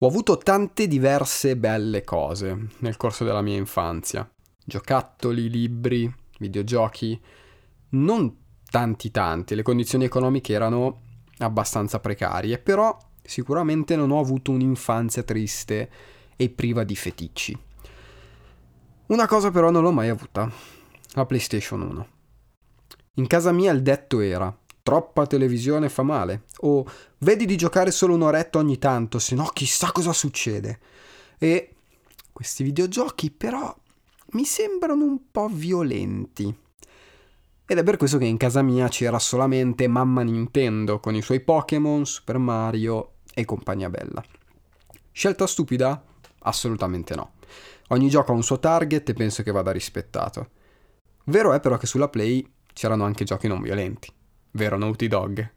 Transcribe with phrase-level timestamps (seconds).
[0.00, 4.30] Ho avuto tante diverse belle cose nel corso della mia infanzia.
[4.62, 7.18] Giocattoli, libri, videogiochi.
[7.90, 8.36] Non
[8.68, 11.00] tanti tanti, le condizioni economiche erano
[11.38, 15.90] abbastanza precarie, però sicuramente non ho avuto un'infanzia triste
[16.36, 17.58] e priva di feticci.
[19.06, 20.50] Una cosa però non l'ho mai avuta,
[21.14, 22.08] la PlayStation 1.
[23.14, 24.54] In casa mia il detto era
[24.86, 26.86] troppa televisione fa male o
[27.18, 30.78] vedi di giocare solo un'oretta ogni tanto, se no chissà cosa succede.
[31.38, 31.74] E
[32.32, 33.74] questi videogiochi però
[34.30, 36.56] mi sembrano un po' violenti.
[37.66, 41.40] Ed è per questo che in casa mia c'era solamente mamma Nintendo con i suoi
[41.40, 44.22] Pokémon, Super Mario e compagnia bella.
[45.10, 46.00] Scelta stupida?
[46.42, 47.32] Assolutamente no.
[47.88, 50.50] Ogni gioco ha un suo target e penso che vada rispettato.
[51.24, 54.14] Vero è però che sulla Play c'erano anche giochi non violenti
[54.56, 55.50] vero Naughty Dog?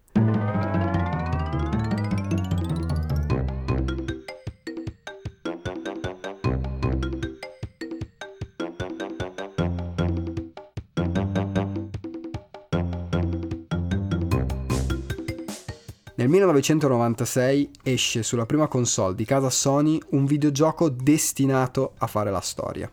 [16.15, 22.41] Nel 1996 esce sulla prima console di casa Sony un videogioco destinato a fare la
[22.41, 22.91] storia.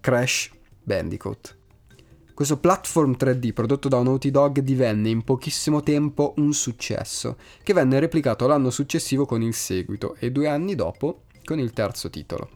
[0.00, 0.52] Crash
[0.84, 1.57] Bandicoot.
[2.38, 7.98] Questo platform 3D prodotto da Naughty Dog divenne in pochissimo tempo un successo, che venne
[7.98, 12.48] replicato l'anno successivo con il seguito e due anni dopo con il terzo titolo.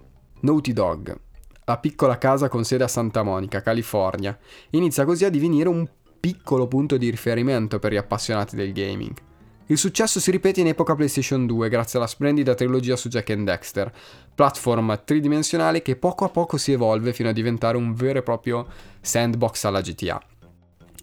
[0.42, 1.19] Naughty Dog,
[1.64, 4.38] la piccola casa con sede a Santa Monica, California,
[4.70, 5.84] inizia così a divenire un
[6.20, 9.31] piccolo punto di riferimento per gli appassionati del gaming.
[9.73, 13.47] Il successo si ripete in epoca PlayStation 2 grazie alla splendida trilogia su Jack and
[13.47, 13.91] Dexter,
[14.34, 18.67] platform tridimensionale che poco a poco si evolve fino a diventare un vero e proprio
[19.00, 20.23] sandbox alla GTA.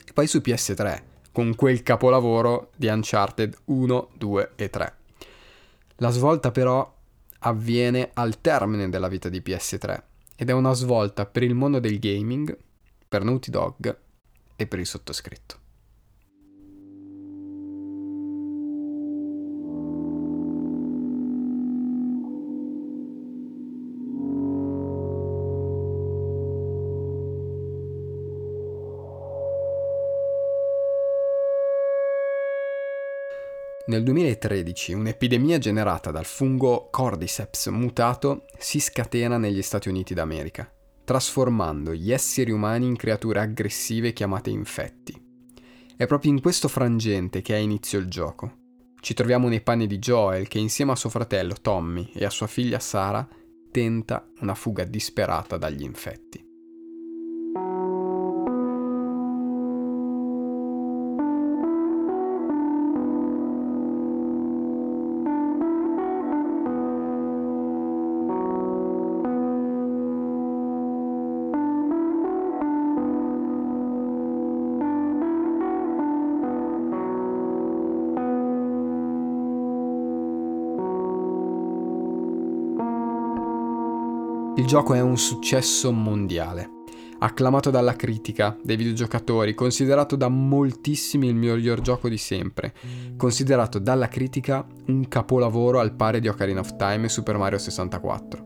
[0.06, 4.94] E poi su PS3, con quel capolavoro di Uncharted 1, 2 e 3.
[5.96, 6.96] La svolta però
[7.40, 10.00] avviene al termine della vita di PS3
[10.36, 12.56] ed è una svolta per il mondo del gaming,
[13.08, 13.98] per Naughty Dog
[14.56, 15.69] e per il sottoscritto.
[33.90, 40.72] Nel 2013 un'epidemia generata dal fungo Cordyceps mutato si scatena negli Stati Uniti d'America,
[41.04, 45.20] trasformando gli esseri umani in creature aggressive chiamate infetti.
[45.98, 48.58] È proprio in questo frangente che ha inizio il gioco.
[49.00, 52.46] Ci troviamo nei panni di Joel che insieme a suo fratello Tommy e a sua
[52.46, 53.28] figlia Sara
[53.72, 56.49] tenta una fuga disperata dagli infetti.
[84.70, 86.70] Gioco è un successo mondiale,
[87.18, 92.76] acclamato dalla critica, dai videogiocatori, considerato da moltissimi il miglior gioco di sempre,
[93.18, 98.46] considerato dalla critica un capolavoro al pari di Ocarina of Time e Super Mario 64.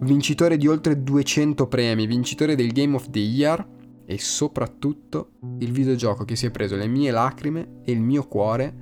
[0.00, 3.66] Vincitore di oltre 200 premi, vincitore del Game of the Year
[4.04, 5.30] e soprattutto
[5.60, 8.74] il videogioco che si è preso le mie lacrime e il mio cuore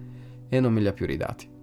[0.49, 1.54] e non me li ha più ridati.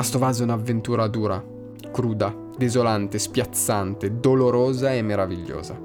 [0.00, 1.44] Last of Us è un'avventura dura,
[1.92, 5.78] cruda, desolante, spiazzante, dolorosa e meravigliosa.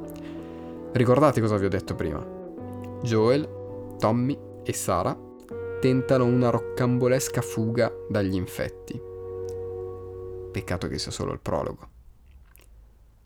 [0.94, 2.26] Ricordate cosa vi ho detto prima?
[3.03, 5.14] Joel, Tommy e Sara
[5.81, 8.97] tentano una roccambolesca fuga dagli infetti.
[10.50, 11.90] Peccato che sia solo il prologo.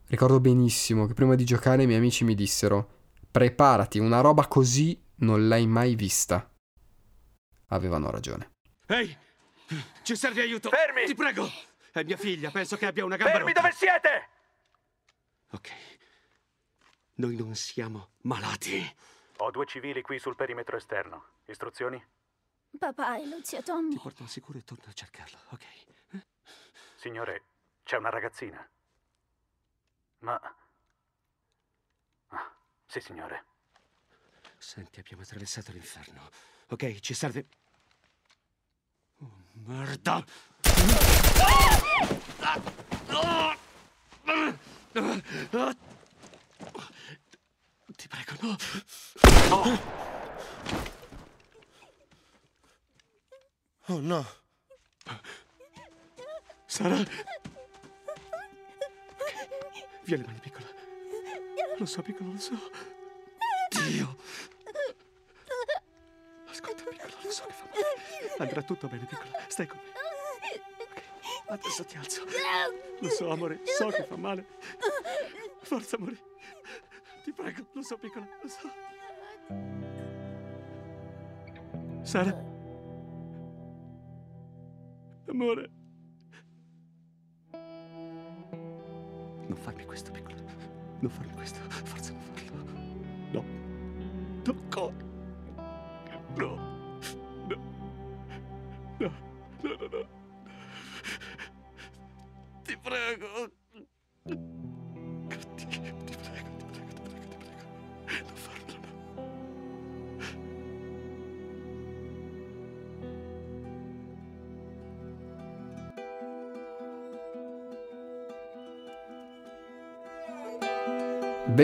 [0.08, 2.90] Ricordo benissimo che prima di giocare i miei amici mi dissero
[3.30, 6.52] preparati, una roba così non l'hai mai vista.
[7.68, 8.54] Avevano ragione.
[8.88, 9.28] Ehi!
[10.04, 10.70] Ci serve aiuto!
[10.70, 11.06] Fermi!
[11.06, 11.50] Ti prego!
[11.92, 13.62] È mia figlia, penso che abbia una gamba Fermi rotta.
[13.62, 14.30] dove siete!
[15.52, 15.72] Ok.
[17.16, 18.96] Noi non siamo malati.
[19.38, 21.26] Ho due civili qui sul perimetro esterno.
[21.46, 22.04] Istruzioni?
[22.78, 23.90] Papà e lo zio Tommy.
[23.92, 25.66] Ti porto al sicuro e torno a cercarlo, ok?
[26.96, 27.44] Signore,
[27.84, 28.68] c'è una ragazzina.
[30.20, 30.40] Ma...
[32.28, 32.52] Ah,
[32.86, 33.46] sì, signore.
[34.58, 36.30] Senti, abbiamo attraversato l'inferno.
[36.68, 37.48] Ok, ci serve...
[39.70, 40.26] Oh Merda!
[47.98, 48.58] Ti prego, no.
[53.90, 54.26] Oh no.
[56.68, 56.98] Sara?
[60.04, 60.68] Via le mani, piccola.
[61.78, 62.58] Lo so, piccola, lo so.
[68.40, 69.32] Andrà tutto bene, piccola.
[69.48, 69.92] Stai con me.
[70.80, 71.04] Ok,
[71.48, 72.24] adesso ti alzo.
[73.00, 74.46] Lo so, amore, so che fa male.
[75.62, 76.18] Forza, amore.
[77.24, 78.72] Ti prego, lo so, piccola, lo so.
[82.02, 82.30] Sara?
[85.28, 85.70] Amore.
[89.48, 90.38] Non farmi questo, piccola.
[91.00, 91.60] Non farmi questo.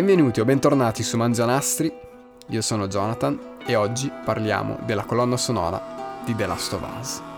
[0.05, 1.91] Benvenuti o bentornati su Mangianastri,
[2.49, 7.34] io sono Jonathan e oggi parliamo della colonna sonora di The Last of Us.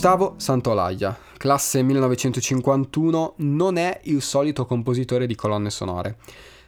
[0.00, 6.16] Gustavo Santolaglia, classe 1951, non è il solito compositore di colonne sonore.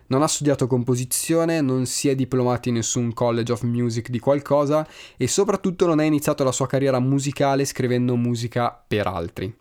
[0.09, 4.87] Non ha studiato composizione, non si è diplomato in nessun college of music di qualcosa
[5.17, 9.57] e soprattutto non ha iniziato la sua carriera musicale scrivendo musica per altri.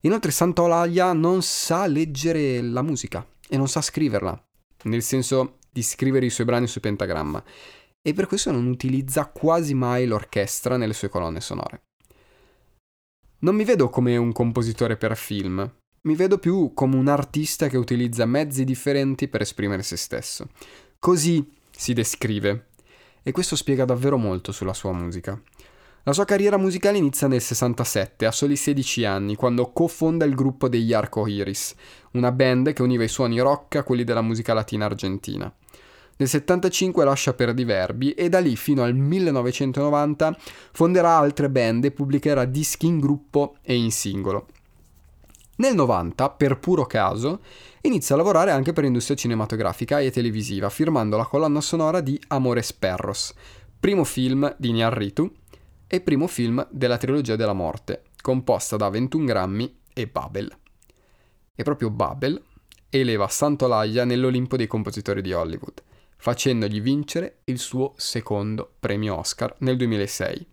[0.00, 4.36] Inoltre Santolaglia non sa leggere la musica e non sa scriverla,
[4.86, 7.40] nel senso di scrivere i suoi brani su pentagramma,
[8.02, 11.82] e per questo non utilizza quasi mai l'orchestra nelle sue colonne sonore.
[13.42, 15.66] Non mi vedo come un compositore per film,
[16.02, 20.48] mi vedo più come un artista che utilizza mezzi differenti per esprimere se stesso.
[20.98, 22.66] Così si descrive,
[23.22, 25.40] e questo spiega davvero molto sulla sua musica.
[26.02, 30.68] La sua carriera musicale inizia nel 67, a soli 16 anni, quando cofonda il gruppo
[30.68, 31.74] degli Arco Iris,
[32.12, 35.50] una band che univa i suoni rock a quelli della musica latina argentina.
[36.20, 40.36] Nel 75 lascia per Diverbi e da lì fino al 1990
[40.70, 44.48] fonderà altre band e pubblicherà dischi in gruppo e in singolo.
[45.56, 47.40] Nel 90, per puro caso,
[47.80, 52.74] inizia a lavorare anche per industria cinematografica e televisiva, firmando la colonna sonora di Amores
[52.74, 53.32] Perros,
[53.78, 55.26] primo film di Iñárritu
[55.86, 60.54] e primo film della trilogia della morte, composta da 21 grammi e Babel.
[61.54, 62.42] E proprio Babel
[62.90, 65.82] eleva Santolaglia nell'Olimpo dei compositori di Hollywood
[66.20, 70.46] facendogli vincere il suo secondo premio Oscar nel 2006.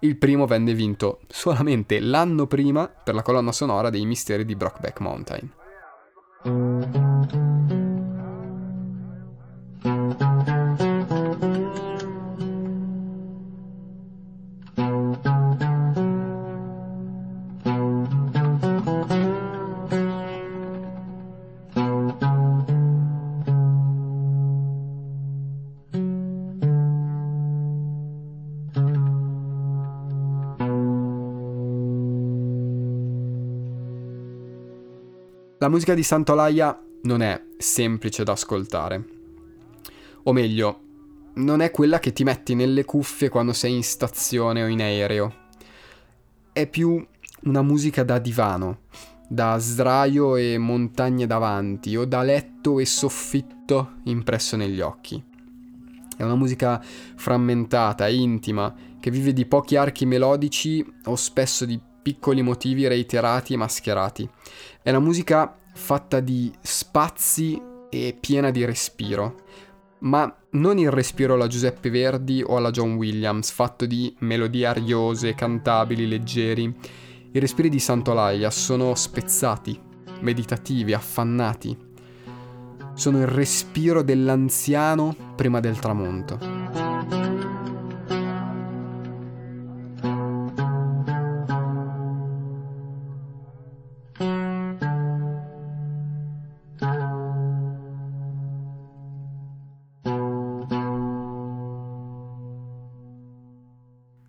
[0.00, 5.00] Il primo venne vinto solamente l'anno prima per la colonna sonora dei Misteri di Brockback
[5.00, 5.52] Mountain.
[35.66, 39.04] La musica di Santolaglia non è semplice da ascoltare.
[40.22, 40.80] O meglio,
[41.34, 45.34] non è quella che ti metti nelle cuffie quando sei in stazione o in aereo.
[46.52, 47.04] È più
[47.46, 48.82] una musica da divano,
[49.28, 55.20] da sdraio e montagne davanti, o da letto e soffitto impresso negli occhi.
[56.16, 56.80] È una musica
[57.16, 63.56] frammentata, intima, che vive di pochi archi melodici o spesso di piccoli motivi reiterati e
[63.56, 64.30] mascherati.
[64.80, 67.60] È una musica fatta di spazi
[67.90, 69.40] e piena di respiro,
[70.00, 75.34] ma non il respiro alla Giuseppe Verdi o alla John Williams, fatto di melodie ariose,
[75.34, 76.72] cantabili, leggeri.
[77.32, 79.76] I respiri di Santolaya sono spezzati,
[80.20, 81.76] meditativi, affannati.
[82.94, 86.85] Sono il respiro dell'anziano prima del tramonto.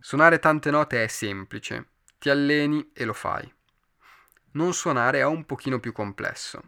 [0.07, 1.87] Suonare tante note è semplice,
[2.17, 3.53] ti alleni e lo fai.
[4.51, 6.61] Non suonare è un pochino più complesso.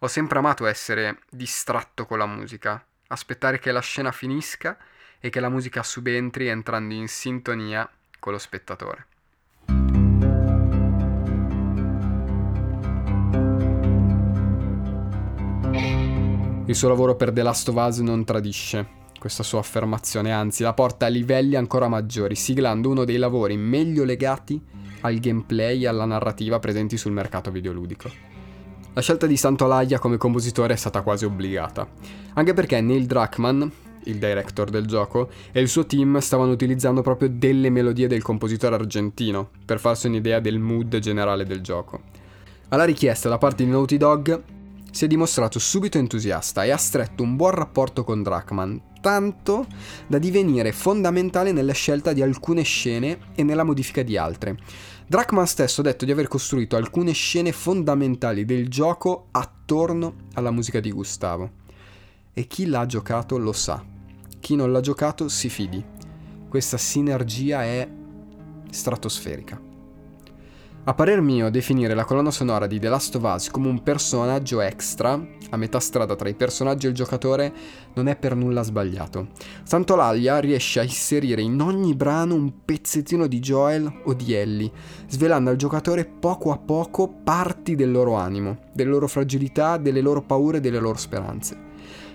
[0.00, 4.76] Ho sempre amato essere distratto con la musica, aspettare che la scena finisca
[5.18, 9.06] e che la musica subentri entrando in sintonia con lo spettatore.
[16.66, 20.72] Il suo lavoro per The Last of Us non tradisce, questa sua affermazione, anzi la
[20.72, 24.60] porta a livelli ancora maggiori, siglando uno dei lavori meglio legati
[25.00, 28.10] al gameplay e alla narrativa presenti sul mercato videoludico.
[28.94, 31.86] La scelta di Santolaya come compositore è stata quasi obbligata,
[32.34, 33.62] anche perché Neil Druckmann,
[34.04, 38.74] il director del gioco, e il suo team stavano utilizzando proprio delle melodie del compositore
[38.74, 42.00] argentino per farsi un'idea del mood generale del gioco.
[42.68, 44.42] Alla richiesta da parte di Naughty Dog
[44.90, 49.66] si è dimostrato subito entusiasta e ha stretto un buon rapporto con Druckmann, tanto
[50.06, 54.56] da divenire fondamentale nella scelta di alcune scene e nella modifica di altre.
[55.06, 60.80] Druckmann stesso ha detto di aver costruito alcune scene fondamentali del gioco attorno alla musica
[60.80, 61.50] di Gustavo.
[62.32, 63.84] E chi l'ha giocato lo sa.
[64.38, 65.84] Chi non l'ha giocato si fidi.
[66.48, 67.88] Questa sinergia è
[68.70, 69.67] stratosferica.
[70.88, 74.62] A parer mio, definire la colonna sonora di The Last of Us come un personaggio
[74.62, 77.52] extra, a metà strada tra i personaggi e il giocatore,
[77.92, 79.28] non è per nulla sbagliato.
[79.64, 84.72] Santolaglia riesce a inserire in ogni brano un pezzettino di Joel o di Ellie,
[85.08, 90.22] svelando al giocatore poco a poco parti del loro animo, delle loro fragilità, delle loro
[90.22, 91.54] paure e delle loro speranze.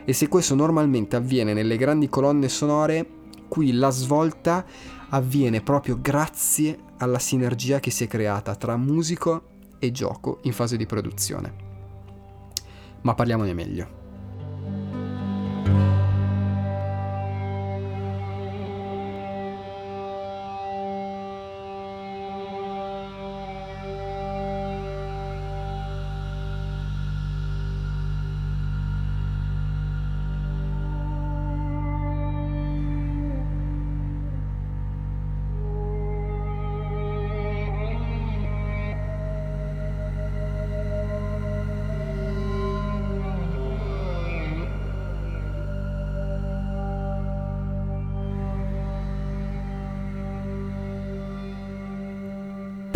[0.03, 3.07] E se questo normalmente avviene nelle grandi colonne sonore,
[3.47, 4.65] qui la svolta
[5.13, 10.75] avviene proprio grazie alla sinergia che si è creata tra musico e gioco in fase
[10.75, 11.53] di produzione.
[13.01, 14.02] Ma parliamone meglio.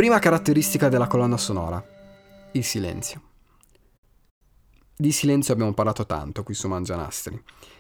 [0.08, 1.86] Prima caratteristica della colonna sonora,
[2.54, 3.22] il silenzio.
[4.96, 7.38] Di silenzio abbiamo parlato tanto qui su Mangianastri.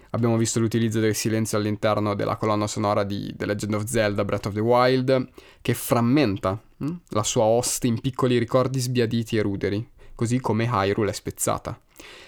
[0.09, 4.47] Abbiamo visto l'utilizzo del silenzio all'interno della colonna sonora di The Legend of Zelda Breath
[4.47, 5.29] of the Wild,
[5.61, 11.11] che frammenta hm, la sua host in piccoli ricordi sbiaditi e ruderi, così come Hyrule
[11.11, 11.79] è spezzata.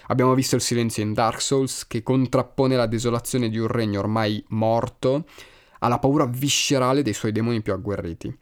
[0.06, 4.42] Abbiamo visto il silenzio in Dark Souls, che contrappone la desolazione di un regno ormai
[4.48, 5.26] morto
[5.80, 8.34] alla paura viscerale dei suoi demoni più agguerriti.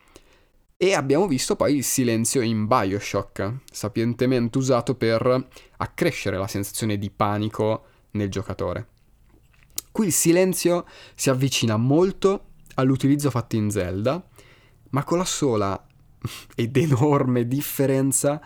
[0.81, 7.11] E abbiamo visto poi il silenzio in Bioshock, sapientemente usato per accrescere la sensazione di
[7.11, 8.87] panico nel giocatore.
[9.91, 14.25] Qui il silenzio si avvicina molto all'utilizzo fatto in Zelda,
[14.91, 15.85] ma con la sola
[16.55, 18.41] ed enorme differenza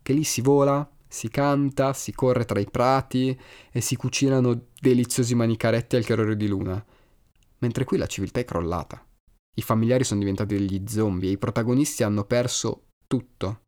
[0.00, 3.38] che lì si vola, si canta, si corre tra i prati
[3.70, 6.82] e si cucinano deliziosi manicaretti al chiarore di luna,
[7.58, 9.04] mentre qui la civiltà è crollata.
[9.56, 13.62] I familiari sono diventati degli zombie e i protagonisti hanno perso tutto,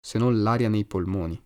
[0.00, 1.40] se non l'aria nei polmoni.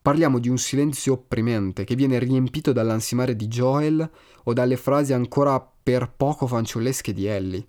[0.00, 4.08] Parliamo di un silenzio opprimente che viene riempito dall'ansimare di Joel
[4.44, 7.66] o dalle frasi ancora per poco fanciullesche di Ellie.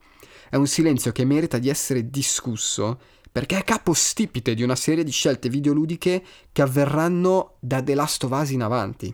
[0.49, 2.99] È un silenzio che merita di essere discusso
[3.31, 8.31] perché è capostipite di una serie di scelte videoludiche che avverranno da The Last of
[8.31, 9.13] Us in avanti.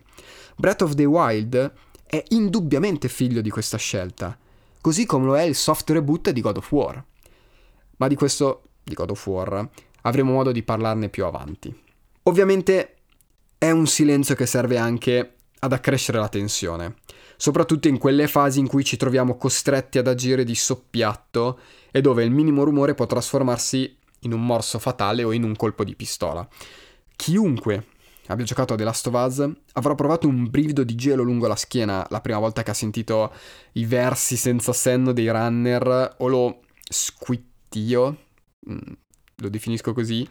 [0.56, 1.74] Breath of the Wild
[2.06, 4.38] è indubbiamente figlio di questa scelta
[4.84, 7.02] così come lo è il soft reboot di God of War.
[7.96, 9.70] Ma di questo, di God of War,
[10.02, 11.74] avremo modo di parlarne più avanti.
[12.24, 12.96] Ovviamente
[13.58, 16.96] è un silenzio che serve anche ad accrescere la tensione,
[17.38, 21.60] soprattutto in quelle fasi in cui ci troviamo costretti ad agire di soppiatto
[21.90, 25.86] e dove il minimo rumore può trasformarsi in un morso fatale o in un colpo
[25.86, 26.46] di pistola.
[27.16, 27.86] Chiunque
[28.27, 31.56] abbia giocato a The Last of Us avrà provato un brivido di gelo lungo la
[31.56, 33.34] schiena la prima volta che ha sentito
[33.74, 38.18] i versi senza senno dei runner o lo squittio,
[38.70, 38.94] mm,
[39.38, 40.27] lo definisco così,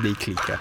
[0.00, 0.58] dei clicker.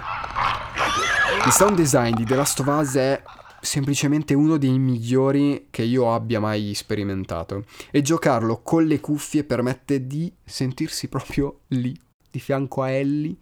[1.46, 3.22] Il sound design di The Last of Us è
[3.62, 10.06] semplicemente uno dei migliori che io abbia mai sperimentato e giocarlo con le cuffie permette
[10.06, 11.98] di sentirsi proprio lì,
[12.30, 13.36] di fianco a Ellie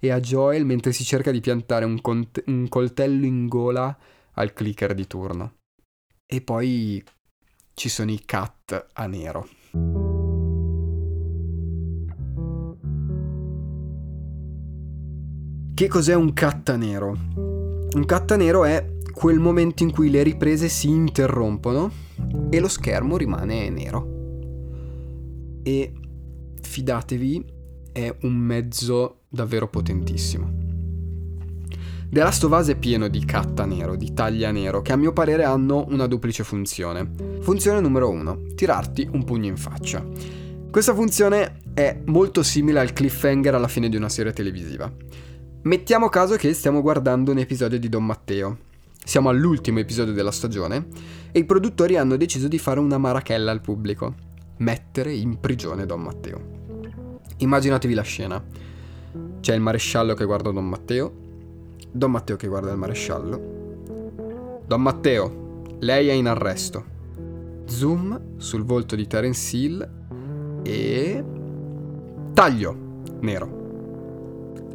[0.00, 3.96] e a Joel mentre si cerca di piantare un, cont- un coltello in gola
[4.32, 5.58] al clicker di turno.
[6.26, 7.04] E poi
[7.74, 9.48] ci sono i cat a nero.
[15.74, 17.16] Che cos'è un cat nero?
[17.92, 21.90] Un cat nero è quel momento in cui le riprese si interrompono
[22.48, 24.18] e lo schermo rimane nero.
[25.62, 25.92] E
[26.60, 27.44] fidatevi,
[27.92, 30.68] è un mezzo davvero potentissimo.
[32.10, 35.12] The Last of Us è pieno di catta nero, di taglia nero, che a mio
[35.12, 37.08] parere hanno una duplice funzione.
[37.40, 40.04] Funzione numero uno, tirarti un pugno in faccia.
[40.70, 44.92] Questa funzione è molto simile al cliffhanger alla fine di una serie televisiva.
[45.62, 48.58] Mettiamo caso che stiamo guardando un episodio di Don Matteo,
[49.04, 50.86] siamo all'ultimo episodio della stagione
[51.32, 54.14] e i produttori hanno deciso di fare una marachella al pubblico.
[54.58, 56.40] Mettere in prigione Don Matteo.
[57.38, 58.42] Immaginatevi la scena.
[59.40, 61.12] C'è il maresciallo che guarda Don Matteo,
[61.90, 64.62] Don Matteo che guarda il maresciallo.
[64.66, 66.84] Don Matteo, lei è in arresto.
[67.64, 69.90] Zoom sul volto di Terence Hill
[70.62, 71.24] e...
[72.32, 72.76] Taglio!
[73.20, 73.58] Nero.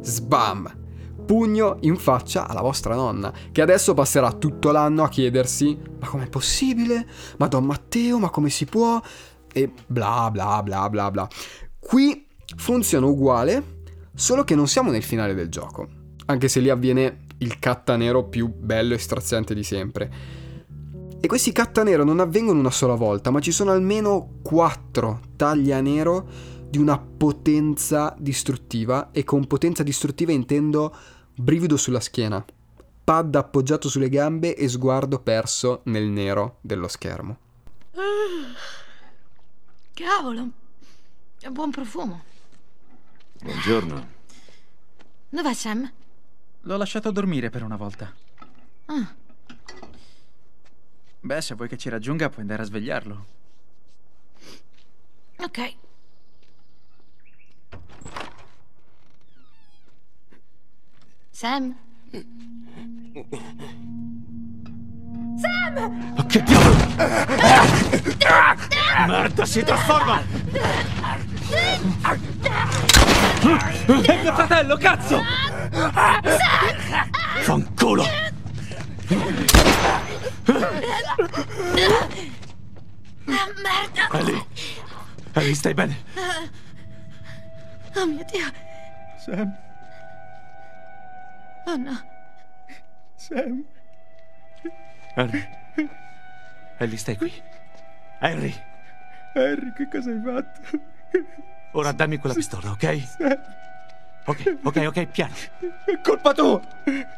[0.02, 0.84] Sbam!
[1.26, 6.28] pugno in faccia alla vostra nonna, che adesso passerà tutto l'anno a chiedersi ma com'è
[6.28, 7.06] possibile?
[7.38, 9.02] Ma Don Matteo, ma come si può?
[9.52, 11.28] E bla bla bla bla bla.
[11.78, 12.26] Qui
[12.56, 13.75] funziona uguale,
[14.16, 15.88] solo che non siamo nel finale del gioco,
[16.26, 20.10] anche se lì avviene il catta nero più bello e straziante di sempre.
[21.20, 25.80] E questi catta nero non avvengono una sola volta, ma ci sono almeno quattro taglia
[25.80, 26.26] nero
[26.68, 30.94] di una potenza distruttiva e con potenza distruttiva intendo
[31.34, 32.44] brivido sulla schiena,
[33.04, 37.38] pad appoggiato sulle gambe e sguardo perso nel nero dello schermo.
[39.92, 40.50] Cavolo,
[41.38, 42.34] è buon profumo.
[43.46, 44.08] Buongiorno.
[45.28, 45.88] Dov'è Sam?
[46.62, 48.12] L'ho lasciato dormire per una volta.
[48.86, 49.14] Ah,
[51.20, 53.26] Beh, se vuoi che ci raggiunga, puoi andare a svegliarlo.
[55.38, 55.74] ok.
[61.30, 61.76] Sam?
[66.16, 66.76] Ma che diavolo!
[69.06, 70.22] Merda, si trasforma!
[73.46, 75.22] È mio fratello, cazzo!
[77.42, 78.02] Fanculo!
[83.28, 84.08] Ah, merda!
[84.18, 84.46] Ellie!
[85.32, 85.96] Ellie, stai bene?
[87.94, 88.50] Oh mio Dio!
[89.24, 89.56] Sam,
[91.66, 92.00] Oh no!
[93.16, 93.64] Sam.
[95.14, 95.48] Harry.
[96.78, 97.32] Ellie, stai qui.
[98.20, 98.54] Harry.
[99.34, 100.80] Harry, che cosa hai fatto?
[101.76, 103.02] Ora dammi quella pistola, ok?
[104.24, 105.34] Ok, ok, ok, piano.
[105.84, 106.58] È colpa tua!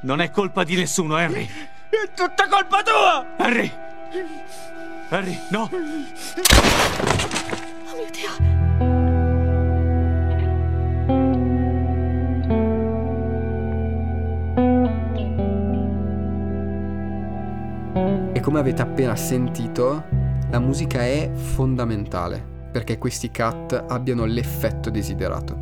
[0.00, 1.48] Non è colpa di nessuno, Harry.
[1.88, 3.24] È tutta colpa tua!
[3.36, 3.72] Harry!
[5.10, 5.62] Harry, no!
[5.62, 5.76] Oh
[7.94, 8.30] mio Dio!
[18.32, 20.02] E come avete appena sentito,
[20.50, 25.56] la musica è fondamentale perché questi cut abbiano l'effetto desiderato.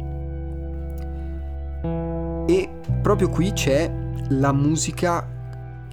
[2.49, 3.91] E proprio qui c'è
[4.31, 5.29] la musica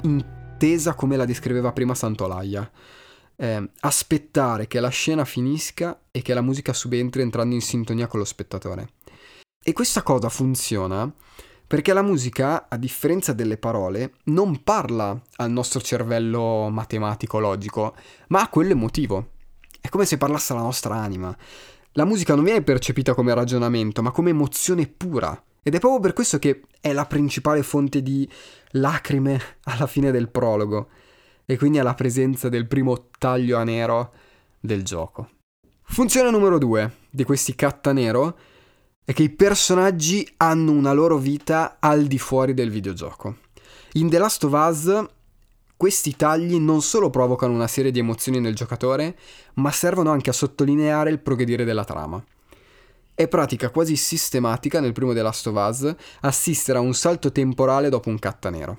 [0.04, 2.69] intesa come la descriveva prima Santolaya.
[3.36, 8.19] Eh, aspettare che la scena finisca e che la musica subentri entrando in sintonia con
[8.19, 8.89] lo spettatore.
[9.63, 11.12] E questa cosa funziona
[11.65, 17.95] perché la musica, a differenza delle parole, non parla al nostro cervello matematico logico,
[18.28, 19.30] ma a quello emotivo.
[19.84, 21.36] È come se parlasse alla nostra anima.
[21.91, 25.43] La musica non viene percepita come ragionamento, ma come emozione pura.
[25.62, 28.28] Ed è proprio per questo che è la principale fonte di
[28.72, 30.88] lacrime alla fine del prologo.
[31.46, 34.13] E quindi alla presenza del primo taglio a nero
[34.58, 35.32] del gioco.
[35.82, 38.38] Funzione numero due di questi catta nero
[39.04, 43.36] è che i personaggi hanno una loro vita al di fuori del videogioco.
[43.96, 45.06] In The Last of Us
[45.84, 49.17] questi tagli non solo provocano una serie di emozioni nel giocatore,
[49.56, 52.24] ma servono anche a sottolineare il progredire della trama.
[53.13, 57.89] È pratica quasi sistematica nel primo The Last of Us assistere a un salto temporale
[57.89, 58.78] dopo un cattanero.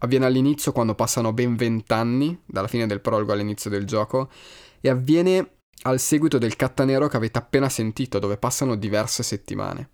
[0.00, 4.28] Avviene all'inizio quando passano ben vent'anni dalla fine del prologo all'inizio del gioco
[4.82, 5.52] e avviene
[5.84, 9.88] al seguito del cattanero che avete appena sentito dove passano diverse settimane.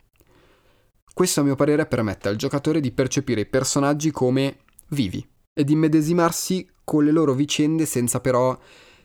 [1.15, 4.57] Questo a mio parere permette al giocatore di percepire i personaggi come
[4.89, 5.25] vivi
[5.59, 8.57] e di immedesimarsi con le loro vicende senza però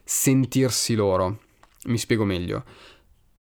[0.03, 1.39] sentirsi loro.
[1.85, 2.63] Mi spiego meglio.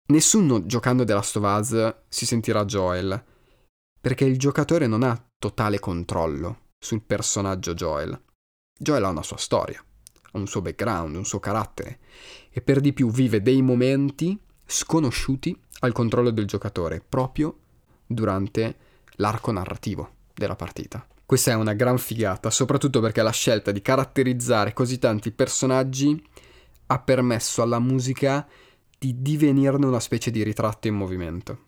[0.08, 3.22] Nessuno giocando of Us si sentirà Joel,
[4.00, 8.18] perché il giocatore non ha totale controllo sul personaggio Joel.
[8.80, 9.84] Joel ha una sua storia,
[10.32, 12.00] ha un suo background, un suo carattere,
[12.50, 17.58] e per di più vive dei momenti sconosciuti al controllo del giocatore, proprio
[18.08, 18.78] durante
[19.16, 21.06] l'arco narrativo della partita.
[21.32, 26.22] Questa è una gran figata, soprattutto perché la scelta di caratterizzare così tanti personaggi
[26.88, 28.46] ha permesso alla musica
[29.00, 31.68] di divenirne una specie di ritratto in movimento.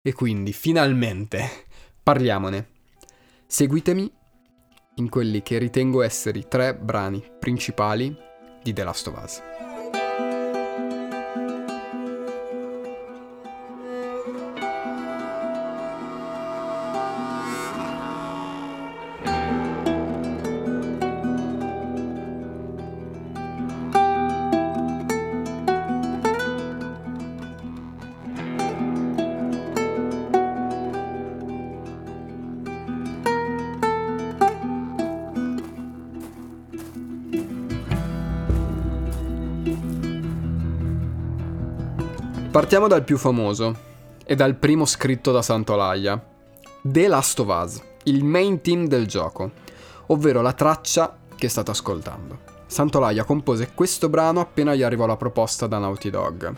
[0.00, 1.66] E quindi, finalmente,
[2.00, 2.68] parliamone.
[3.48, 4.08] Seguitemi
[4.94, 8.16] in quelli che ritengo essere i tre brani principali
[8.62, 9.55] di The Last of Us.
[42.66, 43.76] Partiamo dal più famoso
[44.24, 46.20] e dal primo scritto da Santolaya.
[46.82, 49.52] The Last of Us, il main team del gioco,
[50.06, 52.40] ovvero la traccia che state ascoltando.
[52.66, 56.52] Santolaya compose questo brano appena gli arrivò la proposta da Naughty Dog.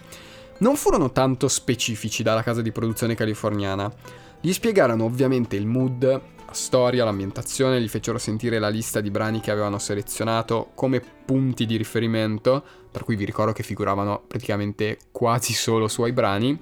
[0.61, 3.92] Non furono tanto specifici dalla casa di produzione californiana.
[4.40, 9.40] Gli spiegarono ovviamente il mood, la storia, l'ambientazione, gli fecero sentire la lista di brani
[9.40, 15.52] che avevano selezionato come punti di riferimento, per cui vi ricordo che figuravano praticamente quasi
[15.52, 16.58] solo suoi brani,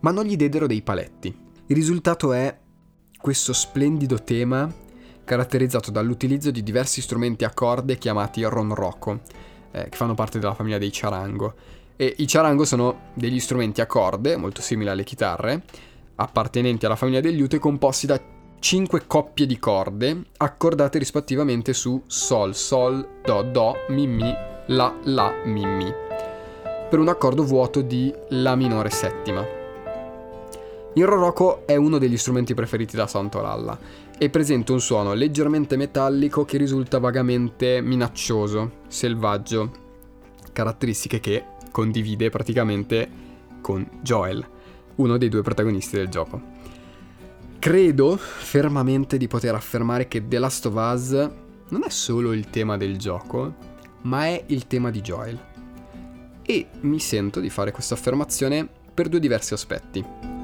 [0.00, 1.32] ma non gli diedero dei paletti.
[1.66, 2.58] Il risultato è
[3.16, 4.72] questo splendido tema
[5.22, 9.20] caratterizzato dall'utilizzo di diversi strumenti a corde chiamati ronroco,
[9.70, 11.54] eh, che fanno parte della famiglia dei charango.
[11.94, 15.62] E i charango sono degli strumenti a corde, molto simili alle chitarre,
[16.16, 22.54] appartenenti alla famiglia degli ute, composti da 5 coppie di corde accordate rispettivamente su Sol,
[22.54, 24.32] Sol, Do, Do, Mi, Mi,
[24.68, 25.92] La, La, Mi, Mi,
[26.90, 29.46] per un accordo vuoto di La minore settima.
[30.94, 33.78] Il roroco è uno degli strumenti preferiti da Santolalla
[34.18, 39.70] e presenta un suono leggermente metallico che risulta vagamente minaccioso, selvaggio,
[40.52, 43.08] caratteristiche che condivide praticamente
[43.60, 44.44] con Joel,
[44.96, 46.54] uno dei due protagonisti del gioco.
[47.58, 51.10] Credo fermamente di poter affermare che The Last of Us
[51.68, 53.54] non è solo il tema del gioco,
[54.02, 55.38] ma è il tema di Joel.
[56.42, 60.35] E mi sento di fare questa affermazione per due diversi aspetti.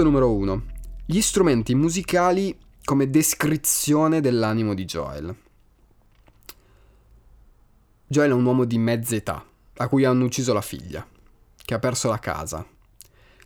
[0.00, 0.62] Aspetto numero 1.
[1.04, 5.36] Gli strumenti musicali come descrizione dell'animo di Joel.
[8.06, 9.44] Joel è un uomo di mezza età,
[9.76, 11.06] a cui hanno ucciso la figlia,
[11.62, 12.66] che ha perso la casa,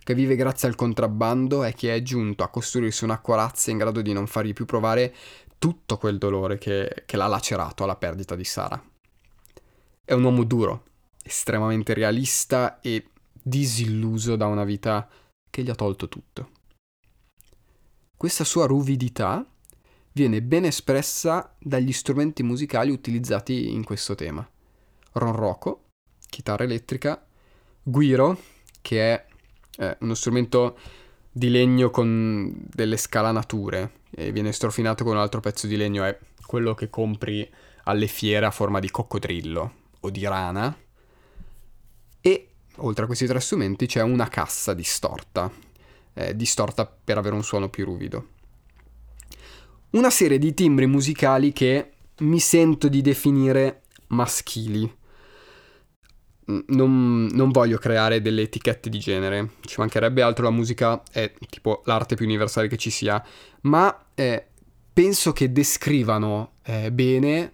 [0.01, 4.01] che vive grazie al contrabbando e che è giunto a costruirsi una corazza in grado
[4.01, 5.13] di non fargli più provare
[5.59, 8.81] tutto quel dolore che, che l'ha lacerato alla perdita di Sara.
[10.05, 10.83] È un uomo duro,
[11.21, 13.09] estremamente realista e
[13.41, 15.05] disilluso da una vita
[15.55, 16.49] che gli ha tolto tutto.
[18.17, 19.45] Questa sua ruvidità
[20.11, 24.45] viene ben espressa dagli strumenti musicali utilizzati in questo tema.
[25.13, 25.91] Ronroco,
[26.27, 27.25] chitarra elettrica,
[27.81, 28.37] guiro,
[28.81, 29.25] che è
[29.77, 30.77] eh, uno strumento
[31.31, 36.19] di legno con delle scalanature e viene strofinato con un altro pezzo di legno, è
[36.45, 37.49] quello che compri
[37.83, 40.77] alle fiere a forma di coccodrillo o di rana.
[42.19, 45.51] E oltre a questi tre strumenti c'è una cassa distorta,
[46.13, 48.27] eh, distorta per avere un suono più ruvido.
[49.91, 54.93] Una serie di timbri musicali che mi sento di definire maschili.
[56.47, 61.81] Non, non, voglio creare delle etichette di genere, ci mancherebbe altro, la musica è tipo
[61.85, 63.23] l'arte più universale che ci sia,
[63.61, 64.45] ma eh,
[64.93, 67.51] penso che descrivano eh, bene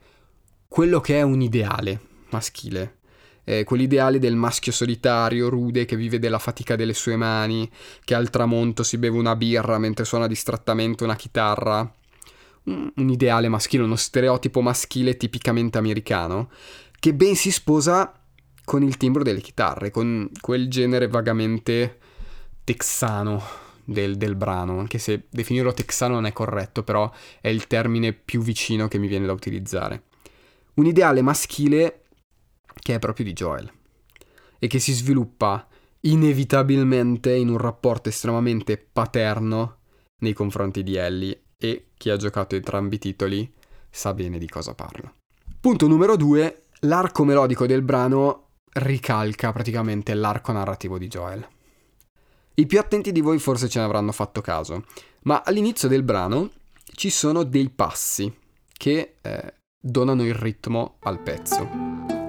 [0.68, 2.00] quello che è un ideale
[2.32, 3.00] maschile.
[3.44, 7.70] Eh, quell'ideale del maschio solitario, rude, che vive della fatica delle sue mani,
[8.04, 11.92] che al tramonto si beve una birra mentre suona distrattamente una chitarra.
[12.64, 16.52] Un, un ideale maschile, uno stereotipo maschile tipicamente americano,
[17.00, 18.14] che ben si sposa
[18.64, 21.98] con il timbro delle chitarre, con quel genere vagamente
[22.64, 23.42] texano
[23.84, 28.42] del, del, brano, anche se definirlo texano non è corretto, però è il termine più
[28.42, 30.04] vicino che mi viene da utilizzare.
[30.76, 32.04] Un ideale maschile
[32.80, 33.72] che è proprio di Joel
[34.60, 35.68] e che si sviluppa
[36.02, 39.78] inevitabilmente in un rapporto estremamente paterno
[40.20, 43.52] nei confronti di Ellie e chi ha giocato entrambi i titoli
[43.90, 45.16] sa bene di cosa parlo.
[45.60, 51.48] Punto numero due, l'arco melodico del brano ricalca praticamente l'arco narrativo di Joel.
[52.56, 54.86] I più attenti di voi forse ce ne avranno fatto caso,
[55.24, 56.50] ma all'inizio del brano
[56.94, 58.34] ci sono dei passi
[58.72, 62.21] che eh, donano il ritmo al pezzo.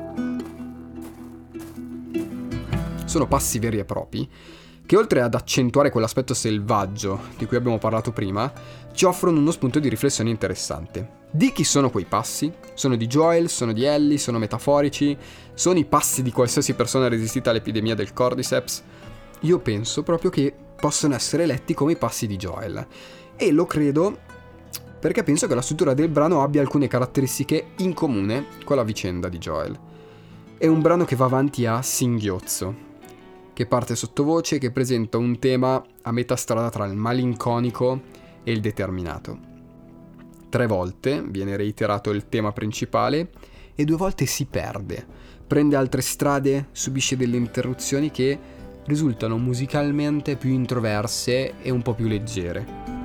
[3.13, 4.27] Sono passi veri e propri
[4.87, 8.51] che oltre ad accentuare quell'aspetto selvaggio di cui abbiamo parlato prima,
[8.95, 11.21] ci offrono uno spunto di riflessione interessante.
[11.31, 12.51] Di chi sono quei passi?
[12.73, 15.15] Sono di Joel, sono di Ellie, sono metaforici,
[15.53, 18.83] sono i passi di qualsiasi persona resistita all'epidemia del Cordyceps?
[19.41, 22.87] io penso proprio che possono essere letti come i passi di Joel.
[23.37, 24.21] E lo credo
[24.99, 29.29] perché penso che la struttura del brano abbia alcune caratteristiche in comune con la vicenda
[29.29, 29.79] di Joel.
[30.57, 32.91] È un brano che va avanti a singhiozzo,
[33.53, 38.01] che parte sottovoce e che presenta un tema a metà strada tra il malinconico
[38.43, 39.51] e il determinato.
[40.49, 43.31] Tre volte viene reiterato il tema principale
[43.75, 45.07] e due volte si perde,
[45.47, 48.39] prende altre strade, subisce delle interruzioni che
[48.85, 53.03] risultano musicalmente più introverse e un po' più leggere.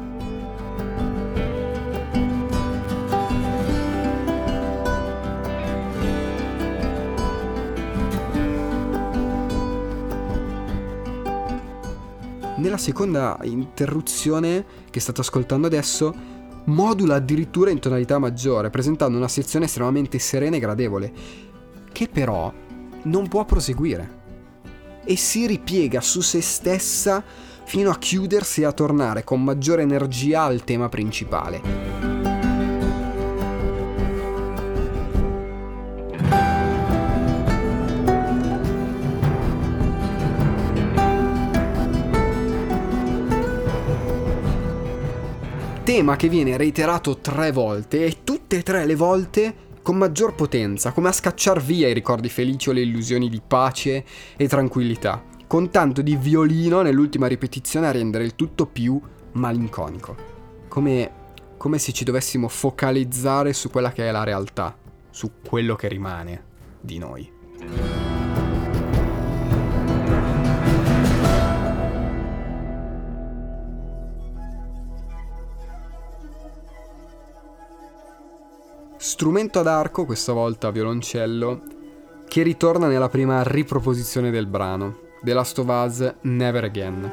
[12.68, 16.14] Nella seconda interruzione che state ascoltando adesso,
[16.66, 21.14] modula addirittura in tonalità maggiore, presentando una sezione estremamente serena e gradevole,
[21.94, 22.54] che però
[23.04, 24.16] non può proseguire
[25.06, 27.24] e si ripiega su se stessa
[27.64, 32.17] fino a chiudersi e a tornare con maggiore energia al tema principale.
[45.88, 50.92] Tema che viene reiterato tre volte e tutte e tre le volte con maggior potenza,
[50.92, 54.04] come a scacciar via i ricordi felici o le illusioni di pace
[54.36, 59.00] e tranquillità, con tanto di violino nell'ultima ripetizione a rendere il tutto più
[59.32, 60.18] malinconico.
[60.68, 61.12] Come,
[61.56, 64.78] come se ci dovessimo focalizzare su quella che è la realtà,
[65.10, 66.44] su quello che rimane
[66.82, 67.37] di noi.
[79.18, 81.64] Strumento ad arco, questa volta violoncello,
[82.28, 87.12] che ritorna nella prima riproposizione del brano, The Last of Us Never Again.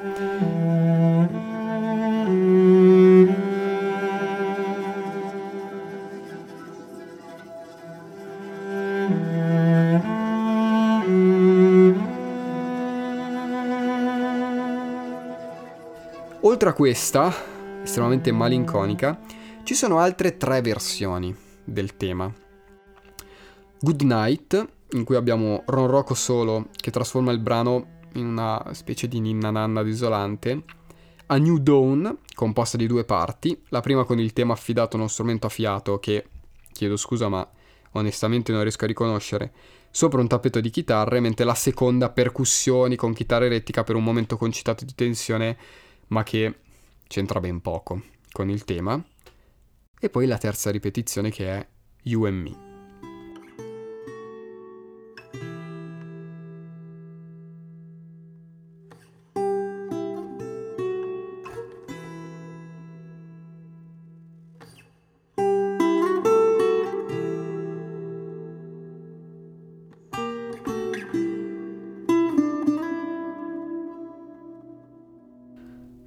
[16.43, 17.33] Oltre a questa,
[17.83, 19.19] estremamente malinconica,
[19.63, 22.33] ci sono altre tre versioni del tema.
[23.81, 29.09] Good Night, in cui abbiamo Ron Rocco solo che trasforma il brano in una specie
[29.09, 30.63] di ninna nanna desolante.
[31.27, 35.09] A New Dawn, composta di due parti, la prima con il tema affidato a uno
[35.09, 36.29] strumento a fiato che,
[36.73, 37.47] chiedo scusa ma
[37.93, 39.53] onestamente non riesco a riconoscere,
[39.91, 44.37] sopra un tappeto di chitarre, mentre la seconda percussioni con chitarra elettrica per un momento
[44.37, 45.57] concitato di tensione,
[46.09, 46.55] ma che
[47.07, 49.03] c'entra ben poco con il tema
[50.05, 51.67] e poi la terza ripetizione che è
[52.03, 52.73] You and Me.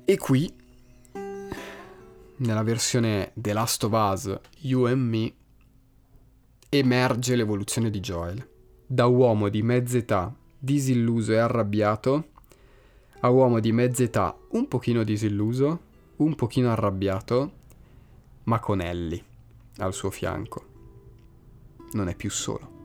[0.06, 0.66] E qui
[2.38, 5.34] nella versione The Last of Us You and Me,
[6.70, 8.48] emerge l'evoluzione di Joel.
[8.86, 12.30] Da uomo di mezza età, disilluso e arrabbiato,
[13.20, 15.80] a uomo di mezza età un pochino disilluso,
[16.18, 17.52] un pochino arrabbiato,
[18.44, 19.24] ma con Ellie
[19.78, 20.66] al suo fianco.
[21.94, 22.77] Non è più solo.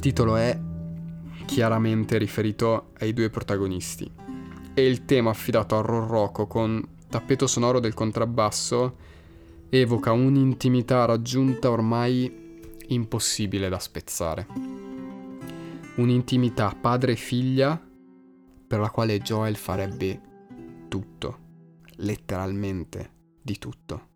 [0.00, 0.58] Il titolo è
[1.44, 4.10] chiaramente riferito ai due protagonisti
[4.72, 8.96] e il tema affidato a Rorroco con tappeto sonoro del contrabbasso
[9.68, 14.46] evoca un'intimità raggiunta ormai impossibile da spezzare.
[15.96, 17.78] Un'intimità padre e figlia
[18.66, 20.20] per la quale Joel farebbe
[20.88, 21.38] tutto,
[21.96, 23.10] letteralmente
[23.42, 24.09] di tutto.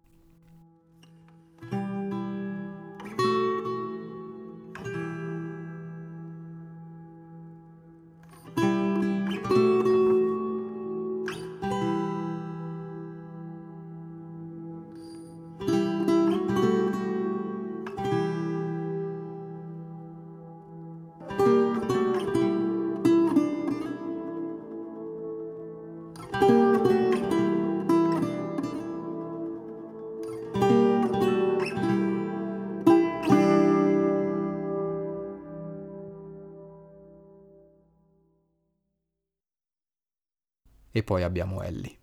[41.05, 41.99] Poi abbiamo Ellie.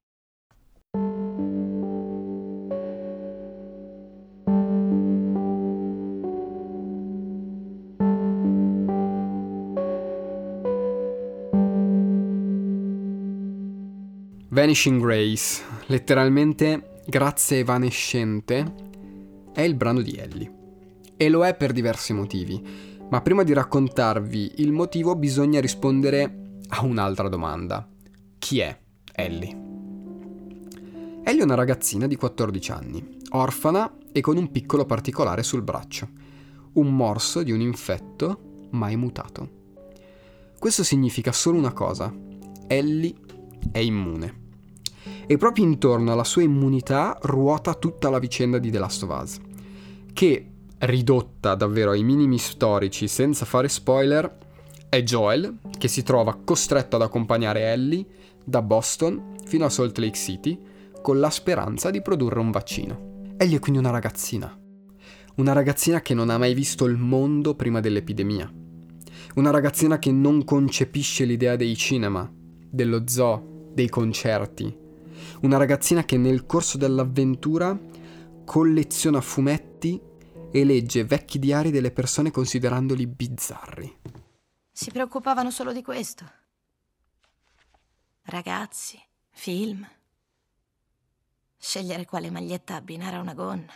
[14.53, 18.89] Vanishing Grace, letteralmente Grazia evanescente,
[19.53, 20.59] è il brano di Ellie.
[21.17, 22.61] E lo è per diversi motivi,
[23.09, 27.87] ma prima di raccontarvi il motivo bisogna rispondere a un'altra domanda.
[28.37, 28.80] Chi è
[29.21, 29.59] Ellie?
[31.23, 36.07] Ellie è una ragazzina di 14 anni, orfana e con un piccolo particolare sul braccio,
[36.73, 39.59] un morso di un infetto mai mutato.
[40.57, 42.13] Questo significa solo una cosa,
[42.67, 43.13] Ellie
[43.71, 44.39] è immune.
[45.27, 49.39] E proprio intorno alla sua immunità ruota tutta la vicenda di The Last of Us,
[50.13, 54.37] che, ridotta davvero ai minimi storici senza fare spoiler,
[54.89, 58.05] è Joel che si trova costretto ad accompagnare Ellie
[58.43, 60.59] da Boston fino a Salt Lake City
[61.01, 63.09] con la speranza di produrre un vaccino.
[63.37, 64.55] Ellie è quindi una ragazzina.
[65.35, 68.51] Una ragazzina che non ha mai visto il mondo prima dell'epidemia.
[69.35, 74.77] Una ragazzina che non concepisce l'idea dei cinema, dello zoo, dei concerti.
[75.41, 77.79] Una ragazzina che nel corso dell'avventura
[78.45, 79.99] colleziona fumetti
[80.51, 83.95] e legge vecchi diari delle persone considerandoli bizzarri.
[84.71, 86.25] Si preoccupavano solo di questo.
[88.31, 88.97] Ragazzi,
[89.31, 89.85] film.
[91.57, 93.73] Scegliere quale maglietta abbinare a una gonna.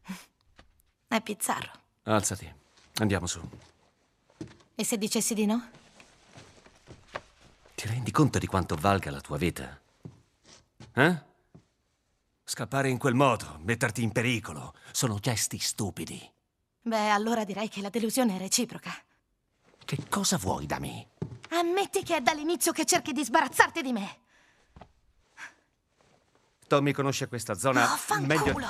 [1.06, 1.70] È bizzarro.
[2.04, 2.50] Alzati,
[2.94, 3.46] andiamo su.
[4.74, 5.68] E se dicessi di no?
[7.74, 9.78] Ti rendi conto di quanto valga la tua vita?
[10.94, 11.22] Eh?
[12.44, 16.32] Scappare in quel modo, metterti in pericolo, sono gesti stupidi.
[16.80, 18.90] Beh, allora direi che la delusione è reciproca.
[19.84, 21.08] Che cosa vuoi da me?
[21.58, 24.18] Ammetti che è dall'inizio che cerchi di sbarazzarti di me.
[26.66, 28.42] Tommy conosce questa zona Oh, meglio.
[28.44, 28.68] fanculo!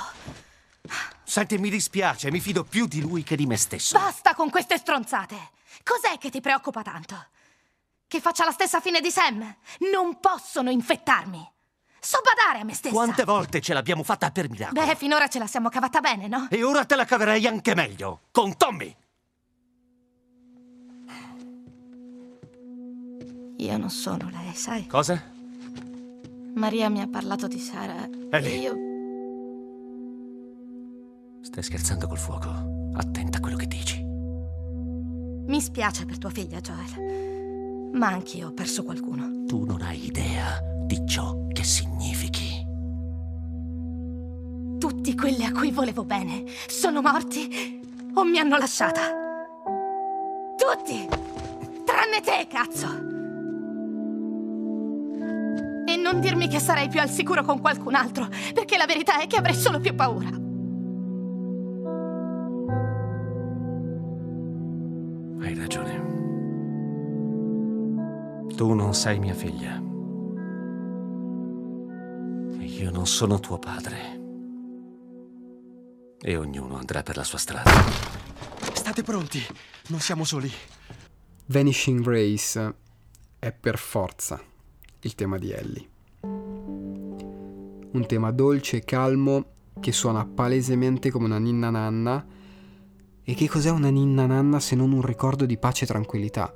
[1.23, 3.97] Senti, mi dispiace, mi fido più di lui che di me stesso.
[3.97, 5.35] Basta con queste stronzate!
[5.83, 7.27] Cos'è che ti preoccupa tanto?
[8.07, 9.55] Che faccia la stessa fine di Sam?
[9.91, 11.51] Non possono infettarmi!
[11.99, 12.93] So badare a me stessa!
[12.93, 14.85] Quante volte ce l'abbiamo fatta per miracolo?
[14.85, 16.47] Beh, finora ce la siamo cavata bene, no?
[16.51, 18.95] E ora te la caverei anche meglio, con Tommy!
[23.57, 24.85] Io non sono lei, sai?
[24.85, 25.21] Cosa?
[26.55, 28.07] Maria mi ha parlato di Sara.
[28.31, 28.51] Ellie.
[28.51, 28.73] E io.
[31.41, 32.49] Stai scherzando col fuoco.
[32.95, 34.01] Attenta a quello che dici.
[34.03, 37.91] Mi spiace per tua figlia, Joel.
[37.93, 39.45] Ma anch'io ho perso qualcuno.
[39.45, 42.63] Tu non hai idea di ciò che significhi.
[44.79, 47.81] Tutti quelli a cui volevo bene sono morti
[48.13, 49.01] o mi hanno lasciata.
[50.57, 51.07] Tutti!
[51.85, 53.14] Tranne te, cazzo!
[56.15, 59.35] Non dirmi che sarei più al sicuro con qualcun altro, perché la verità è che
[59.35, 60.29] avrei solo più paura.
[65.41, 66.03] Hai ragione.
[68.55, 69.83] Tu non sei mia figlia.
[72.59, 73.97] Io non sono tuo padre.
[76.21, 77.69] E ognuno andrà per la sua strada.
[78.73, 79.45] State pronti,
[79.87, 80.49] non siamo soli.
[81.47, 82.75] Vanishing Race
[83.37, 84.41] è per forza
[85.01, 85.89] il tema di Ellie.
[87.95, 89.45] Un tema dolce e calmo
[89.79, 92.25] che suona palesemente come una ninna nanna.
[93.23, 96.53] E che cos'è una ninna nanna se non un ricordo di pace e tranquillità?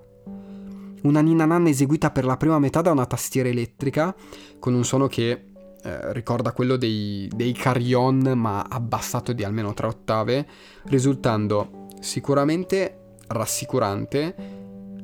[1.04, 4.14] Una ninna nanna eseguita per la prima metà da una tastiera elettrica
[4.60, 5.46] con un suono che
[5.82, 10.46] eh, ricorda quello dei, dei carillon ma abbassato di almeno tre ottave,
[10.88, 14.58] risultando sicuramente rassicurante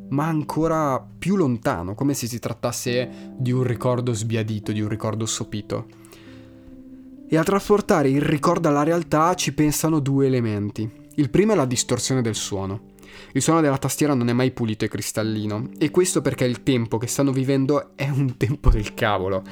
[0.10, 5.26] ma ancora più lontano, come se si trattasse di un ricordo sbiadito, di un ricordo
[5.26, 6.04] sopito.
[7.28, 10.90] E a trasportare il ricordo alla realtà ci pensano due elementi.
[11.16, 12.94] Il primo è la distorsione del suono.
[13.32, 16.98] Il suono della tastiera non è mai pulito e cristallino, e questo perché il tempo
[16.98, 19.44] che stanno vivendo è un tempo del cavolo.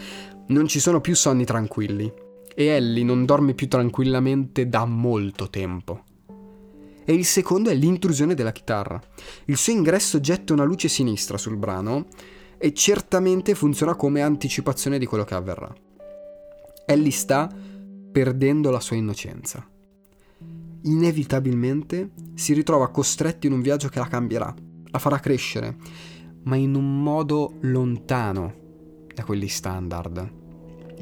[0.47, 2.11] Non ci sono più sonni tranquilli.
[2.55, 6.03] E Ellie non dorme più tranquillamente da molto tempo.
[7.05, 9.01] E il secondo è l'intrusione della chitarra.
[9.45, 12.05] Il suo ingresso getta una luce sinistra sul brano
[12.59, 15.73] e certamente funziona come anticipazione di quello che avverrà.
[16.85, 17.49] Ellie sta
[18.11, 19.65] perdendo la sua innocenza.
[20.83, 24.53] Inevitabilmente si ritrova costretta in un viaggio che la cambierà,
[24.91, 25.77] la farà crescere,
[26.43, 28.53] ma in un modo lontano
[29.13, 30.31] da quelli standard,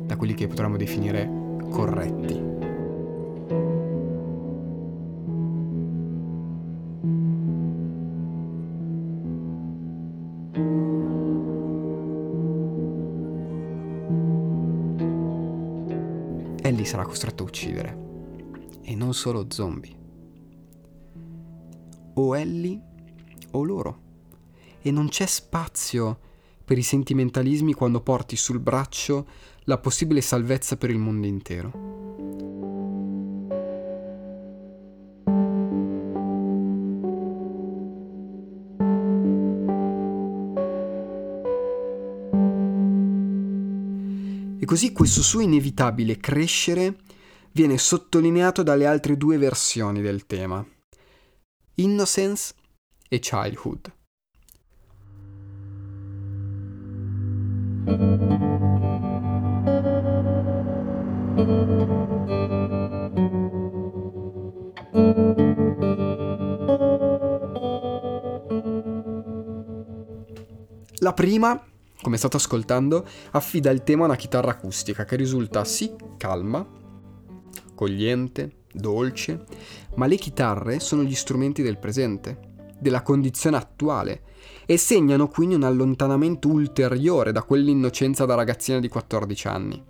[0.01, 1.29] da quelli che potremmo definire
[1.69, 2.60] corretti.
[16.81, 17.97] Ellie sarà costretto a uccidere.
[18.81, 19.95] E non solo zombie.
[22.15, 22.81] O Ellie
[23.51, 23.99] o loro.
[24.81, 26.19] E non c'è spazio
[26.63, 29.27] per i sentimentalismi quando porti sul braccio
[29.65, 32.10] la possibile salvezza per il mondo intero.
[44.71, 46.95] Così questo suo inevitabile crescere
[47.51, 50.65] viene sottolineato dalle altre due versioni del tema,
[51.75, 52.53] Innocence
[53.09, 53.93] e Childhood.
[70.99, 71.70] La prima,
[72.01, 76.65] come state ascoltando, affida il tema a una chitarra acustica che risulta sì calma,
[77.67, 79.43] accogliente, dolce,
[79.95, 82.49] ma le chitarre sono gli strumenti del presente,
[82.79, 84.23] della condizione attuale,
[84.65, 89.83] e segnano quindi un allontanamento ulteriore da quell'innocenza da ragazzina di 14 anni.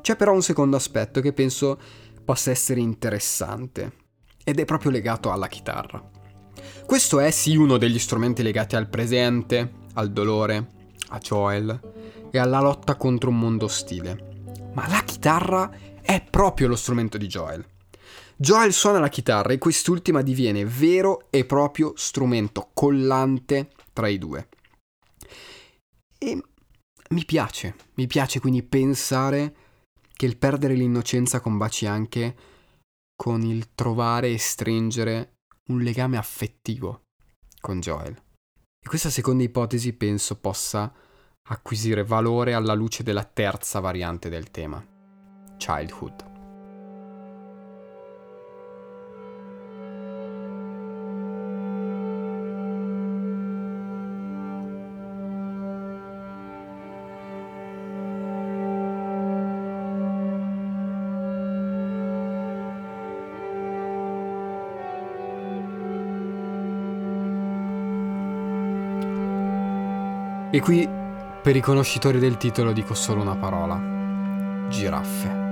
[0.00, 1.78] C'è però un secondo aspetto che penso
[2.24, 3.92] possa essere interessante,
[4.44, 6.02] ed è proprio legato alla chitarra.
[6.86, 10.76] Questo è sì uno degli strumenti legati al presente, al dolore,
[11.08, 14.70] a Joel e alla lotta contro un mondo ostile.
[14.74, 17.64] Ma la chitarra è proprio lo strumento di Joel.
[18.36, 24.48] Joel suona la chitarra e quest'ultima diviene vero e proprio strumento collante tra i due.
[26.18, 26.42] E
[27.10, 29.54] mi piace, mi piace quindi pensare
[30.12, 32.36] che il perdere l'innocenza combaci anche
[33.16, 35.38] con il trovare e stringere
[35.68, 37.02] un legame affettivo
[37.60, 38.27] con Joel.
[38.88, 40.90] Questa seconda ipotesi penso possa
[41.42, 44.82] acquisire valore alla luce della terza variante del tema,
[45.58, 46.27] childhood.
[70.50, 70.88] E qui,
[71.42, 74.68] per i conoscitori del titolo, dico solo una parola.
[74.68, 75.47] Giraffe.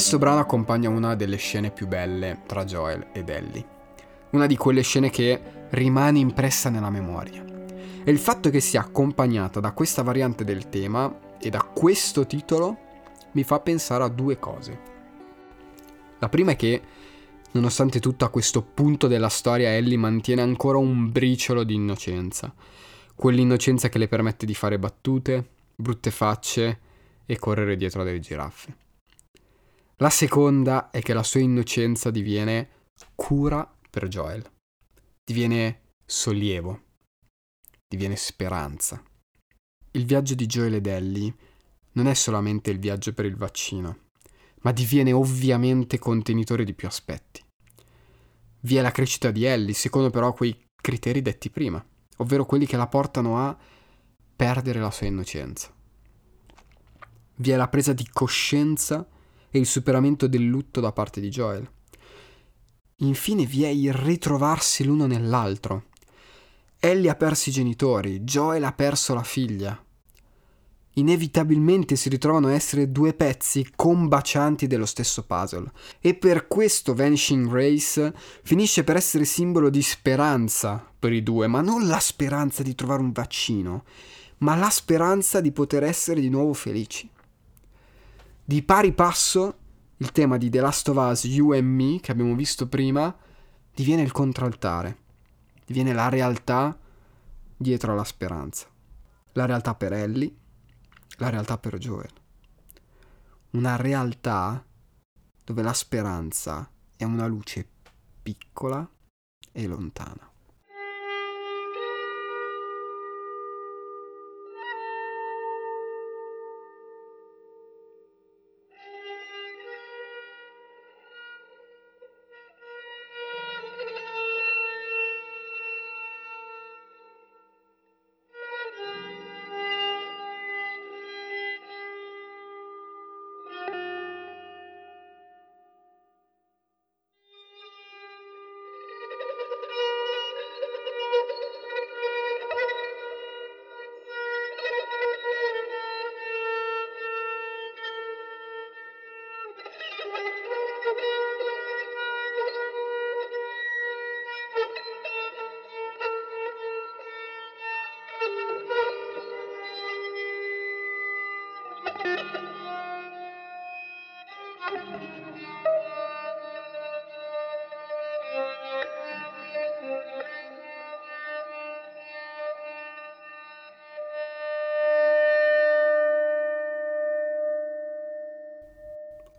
[0.00, 3.66] Questo brano accompagna una delle scene più belle tra Joel ed Ellie.
[4.30, 5.38] Una di quelle scene che
[5.68, 7.44] rimane impressa nella memoria.
[7.44, 12.78] E il fatto che sia accompagnata da questa variante del tema e da questo titolo
[13.32, 14.78] mi fa pensare a due cose.
[16.18, 16.80] La prima è che,
[17.50, 22.50] nonostante tutto, a questo punto della storia Ellie mantiene ancora un briciolo di innocenza.
[23.14, 25.46] Quell'innocenza che le permette di fare battute,
[25.76, 26.78] brutte facce
[27.26, 28.88] e correre dietro a delle giraffe.
[30.00, 34.42] La seconda è che la sua innocenza diviene cura per Joel.
[35.22, 36.84] Diviene sollievo.
[37.86, 39.02] Diviene speranza.
[39.90, 41.34] Il viaggio di Joel ed Ellie
[41.92, 44.04] non è solamente il viaggio per il vaccino,
[44.62, 47.44] ma diviene ovviamente contenitore di più aspetti.
[48.60, 51.84] Vi è la crescita di Ellie, secondo però quei criteri detti prima,
[52.16, 53.54] ovvero quelli che la portano a
[54.34, 55.70] perdere la sua innocenza.
[57.36, 59.06] Vi è la presa di coscienza
[59.50, 61.68] e il superamento del lutto da parte di Joel.
[62.96, 65.84] Infine vi è il ritrovarsi l'uno nell'altro.
[66.78, 69.82] Ellie ha perso i genitori, Joel ha perso la figlia
[70.94, 75.70] inevitabilmente si ritrovano a essere due pezzi combacianti dello stesso puzzle.
[76.00, 81.60] E per questo Vanishing Race finisce per essere simbolo di speranza per i due, ma
[81.60, 83.84] non la speranza di trovare un vaccino,
[84.38, 87.08] ma la speranza di poter essere di nuovo felici.
[88.50, 89.58] Di pari passo,
[89.98, 93.16] il tema di The Last of Us You and Me, che abbiamo visto prima,
[93.72, 94.98] diviene il contraltare,
[95.64, 96.76] diviene la realtà
[97.56, 98.66] dietro alla speranza.
[99.34, 100.34] La realtà per Ellie,
[101.18, 102.10] la realtà per Joel.
[103.50, 104.66] Una realtà
[105.44, 107.64] dove la speranza è una luce
[108.20, 108.84] piccola
[109.52, 110.29] e lontana.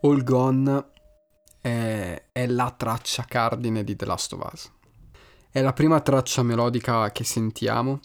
[0.03, 0.85] All Gone
[1.61, 4.71] è, è, la traccia cardine di The Last of Us.
[5.51, 7.99] È la prima traccia melodica che sentiamo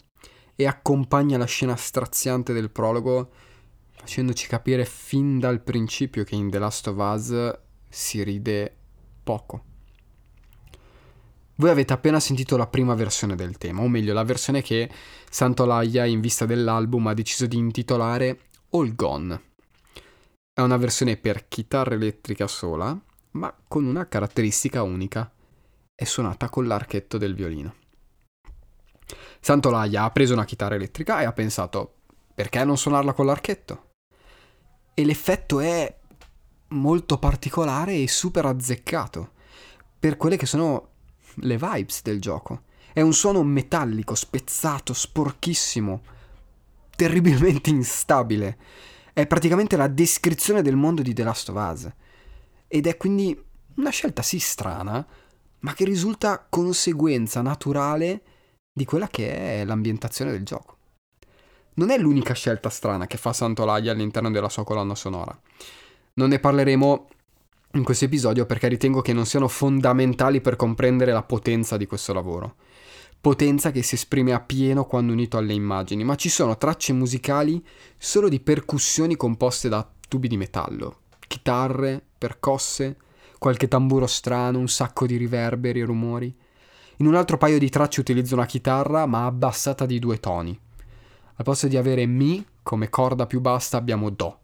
[0.55, 3.31] e accompagna la scena straziante del prologo
[3.93, 8.75] facendoci capire fin dal principio che in The Last of Us si ride
[9.23, 9.63] poco.
[11.55, 14.87] Voi avete appena sentito la prima versione del tema, o meglio la versione che
[15.31, 19.45] Santolaya in vista dell'album ha deciso di intitolare All Gone
[20.57, 22.99] è una versione per chitarra elettrica sola,
[23.33, 25.31] ma con una caratteristica unica.
[25.93, 27.75] È suonata con l'archetto del violino.
[29.39, 31.97] Santolaya ha preso una chitarra elettrica e ha pensato,
[32.33, 33.89] perché non suonarla con l'archetto?
[34.95, 35.95] E l'effetto è
[36.69, 39.33] molto particolare e super azzeccato
[39.99, 40.89] per quelle che sono
[41.35, 42.63] le vibes del gioco.
[42.93, 46.01] È un suono metallico, spezzato, sporchissimo,
[46.95, 48.57] terribilmente instabile
[49.17, 51.91] è praticamente la descrizione del mondo di The Last of Us.
[52.67, 53.35] Ed è quindi
[53.77, 55.03] una scelta sì strana,
[55.61, 58.21] ma che risulta conseguenza naturale
[58.71, 60.77] di quella che è l'ambientazione del gioco.
[61.77, 65.35] Non è l'unica scelta strana che fa Santolaglia all'interno della sua colonna sonora.
[66.13, 67.07] Non ne parleremo
[67.71, 72.13] in questo episodio perché ritengo che non siano fondamentali per comprendere la potenza di questo
[72.13, 72.55] lavoro
[73.19, 77.63] potenza che si esprime a pieno quando unito alle immagini, ma ci sono tracce musicali
[77.97, 82.97] solo di percussioni composte da tubi di metallo, chitarre, percosse,
[83.37, 86.35] qualche tamburo strano, un sacco di riverberi e rumori.
[86.97, 90.57] In un altro paio di tracce utilizzo una chitarra ma abbassata di due toni.
[91.35, 94.39] Al posto di avere Mi come corda più bassa abbiamo Do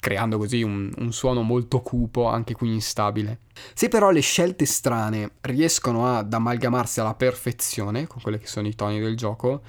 [0.00, 3.40] creando così un, un, suono molto cupo, anche qui instabile.
[3.74, 8.74] Se però le scelte strane riescono ad amalgamarsi alla perfezione con quelli che sono i
[8.74, 9.62] toni del gioco,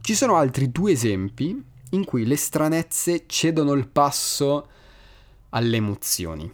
[0.00, 4.68] ci sono altri due esempi in cui le stranezze cedono il passo
[5.50, 6.52] alle emozioni.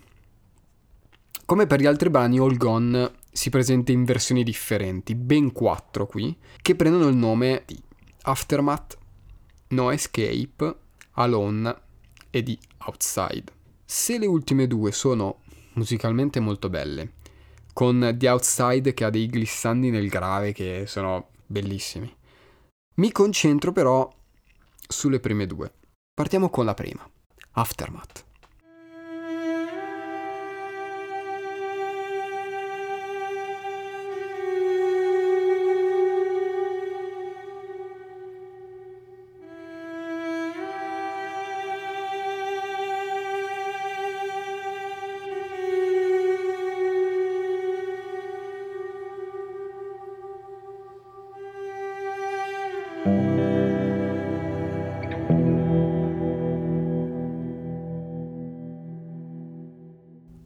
[1.45, 6.37] Come per gli altri brani, All Gone si presenta in versioni differenti, ben quattro qui,
[6.63, 7.81] che prendono il nome di
[8.23, 8.99] Aftermath,
[9.69, 10.77] No Escape,
[11.13, 11.89] Alone
[12.31, 13.53] e di Outside.
[13.85, 15.41] Se le ultime due sono
[15.75, 17.15] musicalmente molto belle,
[17.73, 22.13] con The Outside che ha dei glissandi nel grave che sono bellissimi,
[22.97, 24.09] mi concentro però
[24.87, 25.73] sulle prime due.
[26.15, 27.09] Partiamo con la prima,
[27.53, 28.25] Aftermath.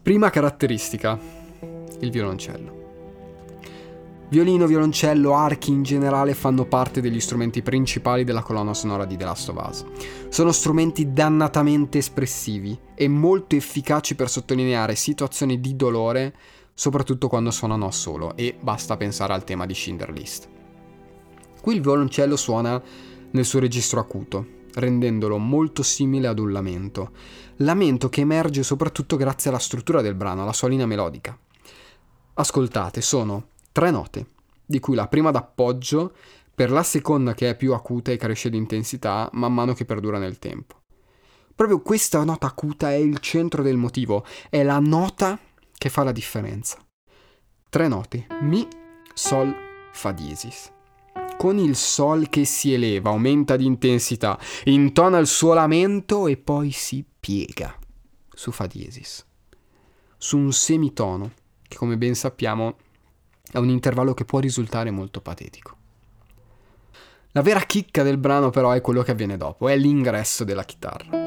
[0.05, 1.19] Prima caratteristica,
[2.01, 2.83] il violoncello.
[4.29, 9.25] Violino, violoncello, archi in generale fanno parte degli strumenti principali della colonna sonora di The
[9.25, 9.85] Last of Us.
[10.29, 16.35] Sono strumenti dannatamente espressivi e molto efficaci per sottolineare situazioni di dolore,
[16.75, 20.49] soprattutto quando suonano a solo, e basta pensare al tema di Schindler List.
[21.63, 22.79] Qui il violoncello suona
[23.31, 27.13] nel suo registro acuto, rendendolo molto simile ad un lamento.
[27.57, 31.39] Lamento che emerge soprattutto grazie alla struttura del brano, alla sua linea melodica.
[32.35, 34.27] Ascoltate, sono tre note,
[34.65, 36.13] di cui la prima d'appoggio
[36.55, 40.19] per la seconda che è più acuta e cresce di intensità man mano che perdura
[40.19, 40.81] nel tempo.
[41.55, 45.39] Proprio questa nota acuta è il centro del motivo, è la nota
[45.77, 46.79] che fa la differenza.
[47.69, 48.67] Tre note, Mi,
[49.13, 49.55] Sol,
[49.93, 50.74] Fa diesis
[51.37, 56.71] con il sol che si eleva, aumenta di intensità, intona il suo lamento e poi
[56.71, 57.77] si piega
[58.33, 59.25] su Fa diesis,
[60.17, 61.33] su un semitono
[61.67, 62.77] che come ben sappiamo
[63.51, 65.77] è un intervallo che può risultare molto patetico.
[67.33, 71.24] La vera chicca del brano però è quello che avviene dopo, è l'ingresso della chitarra.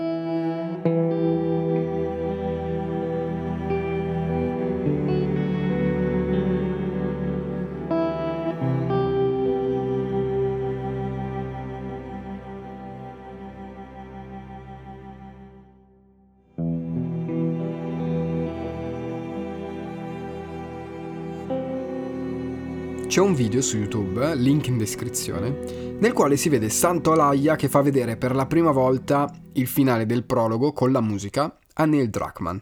[23.17, 27.67] C'è un video su YouTube, link in descrizione, nel quale si vede Santo Alaya che
[27.67, 32.11] fa vedere per la prima volta il finale del prologo con la musica a Neil
[32.11, 32.57] Druckmann.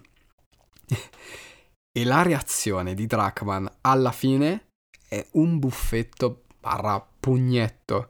[1.91, 4.67] e la reazione di Druckmann alla fine
[5.09, 8.09] è un buffetto barra pugnetto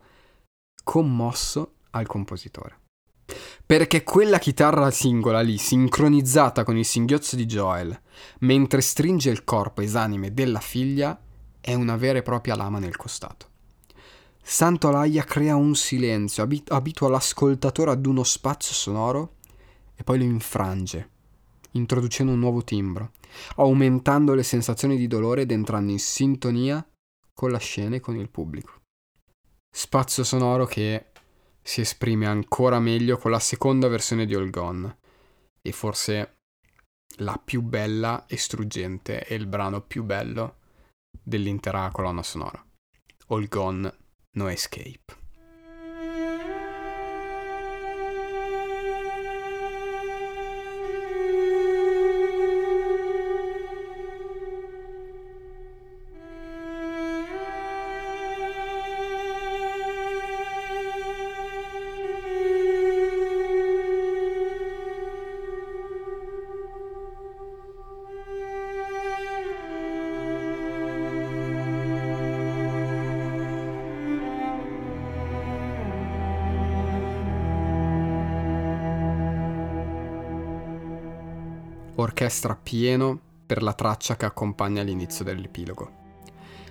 [0.83, 2.81] commosso al compositore.
[3.65, 7.99] Perché quella chitarra singola lì, sincronizzata con il singhiozzo di Joel,
[8.41, 11.19] mentre stringe il corpo esanime della figlia,
[11.65, 13.49] è una vera e propria lama nel costato.
[14.39, 19.37] Santo Alaia crea un silenzio, abit- abitua l'ascoltatore ad uno spazio sonoro
[19.95, 21.09] e poi lo infrange,
[21.71, 23.13] introducendo un nuovo timbro,
[23.55, 26.87] aumentando le sensazioni di dolore ed entrando in sintonia
[27.33, 28.81] con la scena e con il pubblico.
[29.75, 31.07] Spazio sonoro che
[31.63, 34.97] si esprime ancora meglio con la seconda versione di All Gone
[35.63, 36.35] e forse
[37.17, 40.57] la più bella e struggente e il brano più bello
[41.23, 42.63] dell'intera colonna sonora.
[43.27, 43.93] All Gone,
[44.31, 45.24] No Escape.
[82.25, 86.03] Orchestra pieno per la traccia che accompagna l'inizio dell'epilogo.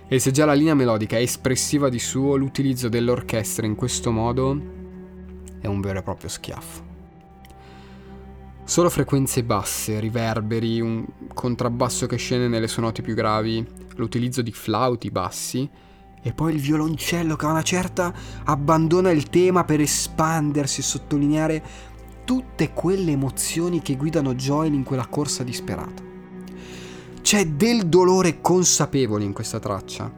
[0.07, 4.61] E se già la linea melodica è espressiva di suo, l'utilizzo dell'orchestra in questo modo
[5.61, 6.83] è un vero e proprio schiaffo.
[8.65, 15.09] Solo frequenze basse, riverberi, un contrabbasso che scende nelle sue più gravi, l'utilizzo di flauti
[15.09, 15.69] bassi
[16.21, 21.63] e poi il violoncello che a una certa abbandona il tema per espandersi e sottolineare
[22.25, 26.03] tutte quelle emozioni che guidano Joel in quella corsa disperata.
[27.21, 30.11] C'è del dolore consapevole in questa traccia.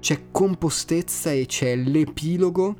[0.00, 2.76] C'è compostezza e c'è l'epilogo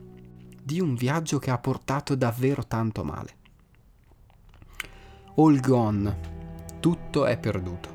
[0.63, 3.37] di un viaggio che ha portato davvero tanto male.
[5.37, 6.19] All gone,
[6.81, 7.89] tutto è perduto.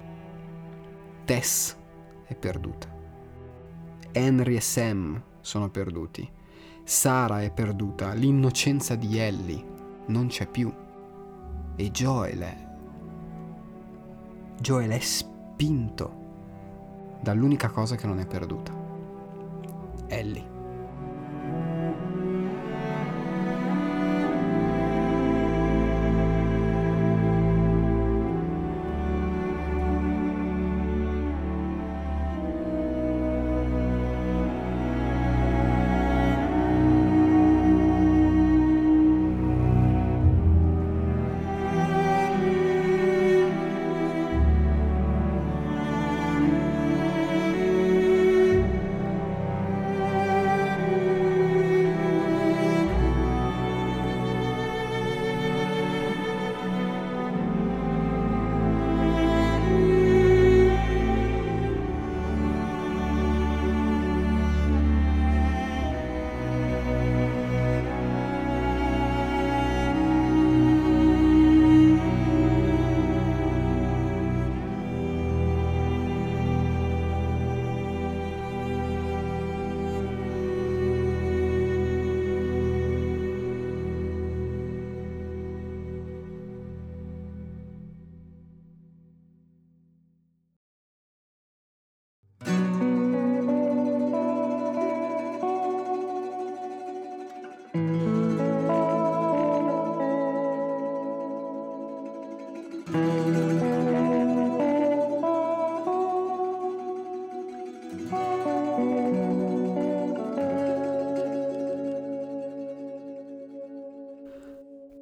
[1.25, 1.75] Tess
[2.25, 2.87] è perduta.
[4.11, 6.27] Henry e Sam sono perduti.
[6.83, 8.13] Sara è perduta.
[8.13, 9.75] L'innocenza di Ellie
[10.07, 10.73] non c'è più.
[11.75, 12.67] E Joel è...
[14.59, 16.25] Joel è spinto
[17.21, 18.71] dall'unica cosa che non è perduta.
[20.07, 20.56] Ellie.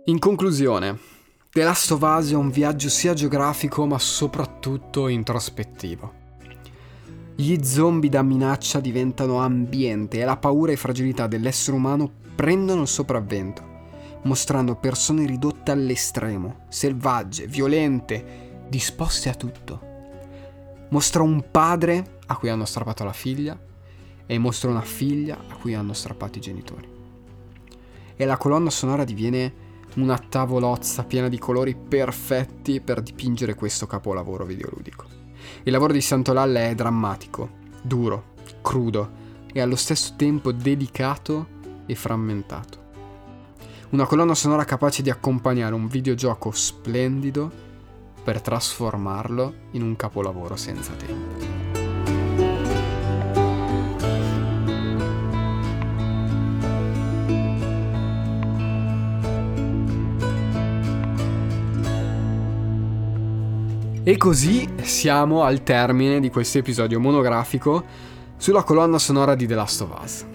[0.08, 0.99] In conclusione,
[1.49, 6.14] The Last of Us è un viaggio sia geografico ma soprattutto introspettivo.
[7.36, 12.88] Gli zombie da minaccia diventano ambiente e la paura e fragilità dell'essere umano prendono il
[12.88, 13.64] sopravvento,
[14.26, 19.82] mostrando persone ridotte all'estremo, selvagge, violente, disposte a tutto.
[20.89, 23.60] Mostra un padre a cui hanno strappato la figlia
[24.28, 26.88] e mostra una figlia a cui hanno strappato i genitori.
[28.16, 29.64] E la colonna sonora diviene
[29.96, 35.06] una tavolozza piena di colori perfetti per dipingere questo capolavoro videoludico.
[35.64, 37.50] Il lavoro di Santolalla è drammatico,
[37.82, 41.48] duro, crudo e allo stesso tempo delicato
[41.86, 42.84] e frammentato.
[43.89, 47.64] Una colonna sonora capace di accompagnare un videogioco splendido
[48.24, 51.55] per trasformarlo in un capolavoro senza tempo.
[64.08, 67.84] E così siamo al termine di questo episodio monografico
[68.38, 70.26] sulla colonna sonora di The Last of Us.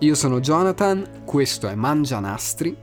[0.00, 2.76] Io sono Jonathan, questo è Mangianastri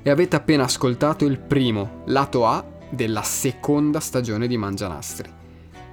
[0.00, 5.30] e avete appena ascoltato il primo lato A della seconda stagione di Mangianastri,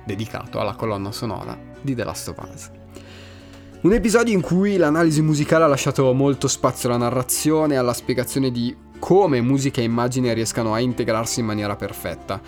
[0.05, 2.71] dedicato alla colonna sonora di The Last of Us.
[3.81, 8.51] Un episodio in cui l'analisi musicale ha lasciato molto spazio alla narrazione e alla spiegazione
[8.51, 12.39] di come musica e immagine riescano a integrarsi in maniera perfetta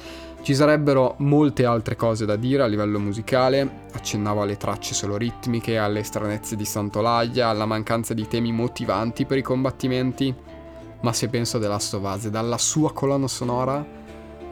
[0.47, 5.77] ci sarebbero molte altre cose da dire a livello musicale, accennavo alle tracce solo ritmiche,
[5.77, 10.33] alle stranezze di Santolaglia, alla mancanza di temi motivanti per i combattimenti,
[11.01, 13.85] ma se penso a The Last of Us dalla sua colonna sonora,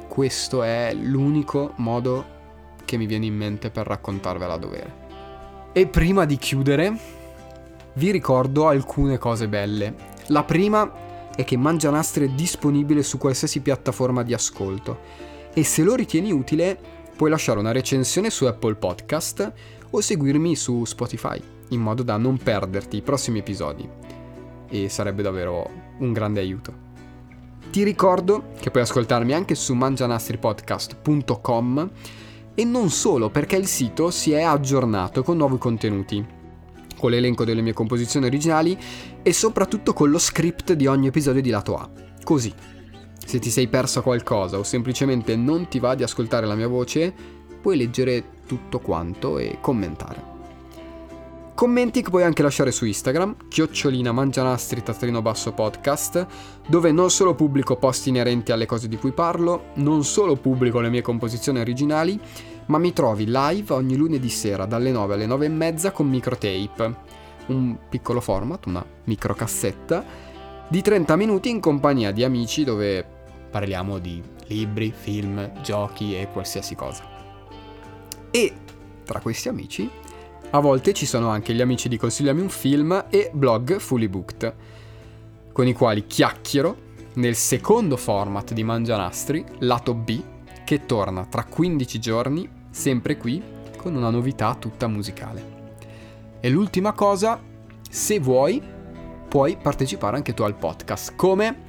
[0.09, 2.25] questo è l'unico modo
[2.83, 4.93] che mi viene in mente per raccontarvela a dovere.
[5.71, 6.93] E prima di chiudere,
[7.93, 9.95] vi ricordo alcune cose belle.
[10.25, 15.95] La prima è che Mangianastri è disponibile su qualsiasi piattaforma di ascolto e se lo
[15.95, 16.77] ritieni utile
[17.15, 19.53] puoi lasciare una recensione su Apple Podcast
[19.89, 23.89] o seguirmi su Spotify in modo da non perderti i prossimi episodi
[24.67, 26.83] e sarebbe davvero un grande aiuto.
[27.71, 31.89] Ti ricordo che puoi ascoltarmi anche su mangianastripodcast.com
[32.53, 36.21] e non solo perché il sito si è aggiornato con nuovi contenuti,
[36.97, 38.77] con l'elenco delle mie composizioni originali
[39.23, 41.89] e soprattutto con lo script di ogni episodio di lato A.
[42.23, 42.53] Così
[43.25, 47.13] se ti sei perso qualcosa o semplicemente non ti va di ascoltare la mia voce,
[47.61, 50.33] puoi leggere tutto quanto e commentare.
[51.55, 54.83] Commenti che puoi anche lasciare su Instagram, chiocciolina mangianastri
[55.21, 56.27] basso podcast,
[56.67, 60.89] dove non solo pubblico post inerenti alle cose di cui parlo, non solo pubblico le
[60.89, 62.19] mie composizioni originali,
[62.65, 66.95] ma mi trovi live ogni lunedì sera dalle 9 alle 9 e mezza con microtape,
[67.47, 70.03] un piccolo format, una microcassetta,
[70.67, 73.14] di 30 minuti in compagnia di amici dove
[73.55, 77.07] parliamo di libri, film, giochi e qualsiasi cosa.
[78.29, 78.53] E
[79.05, 79.89] tra questi amici,
[80.49, 84.55] a volte ci sono anche gli amici di Consigliami un film e blog Fully Booked,
[85.53, 86.75] con i quali chiacchiero
[87.13, 90.21] nel secondo format di Mangianastri, lato B,
[90.65, 93.41] che torna tra 15 giorni, sempre qui,
[93.77, 95.53] con una novità tutta musicale.
[96.41, 97.41] E l'ultima cosa,
[97.89, 98.61] se vuoi,
[99.29, 101.15] puoi partecipare anche tu al podcast.
[101.15, 101.64] Come?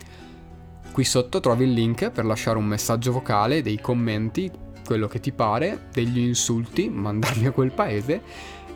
[0.96, 4.50] Qui sotto trovi il link per lasciare un messaggio vocale, dei commenti,
[4.82, 8.22] quello che ti pare, degli insulti, mandarli a quel paese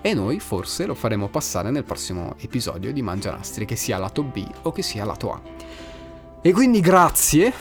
[0.03, 4.47] e noi forse lo faremo passare nel prossimo episodio di Mangianastri, che sia lato B
[4.64, 5.41] o che sia lato A.
[6.43, 7.55] E quindi grazie,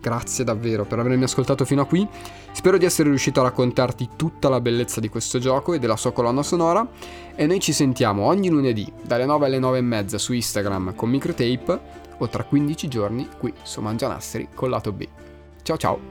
[0.00, 2.08] grazie davvero per avermi ascoltato fino a qui.
[2.52, 6.12] Spero di essere riuscito a raccontarti tutta la bellezza di questo gioco e della sua
[6.12, 6.88] colonna sonora
[7.34, 11.10] e noi ci sentiamo ogni lunedì dalle 9 alle 9 e mezza su Instagram con
[11.10, 15.06] Microtape o tra 15 giorni qui su Mangianastri con lato B.
[15.62, 16.09] Ciao ciao!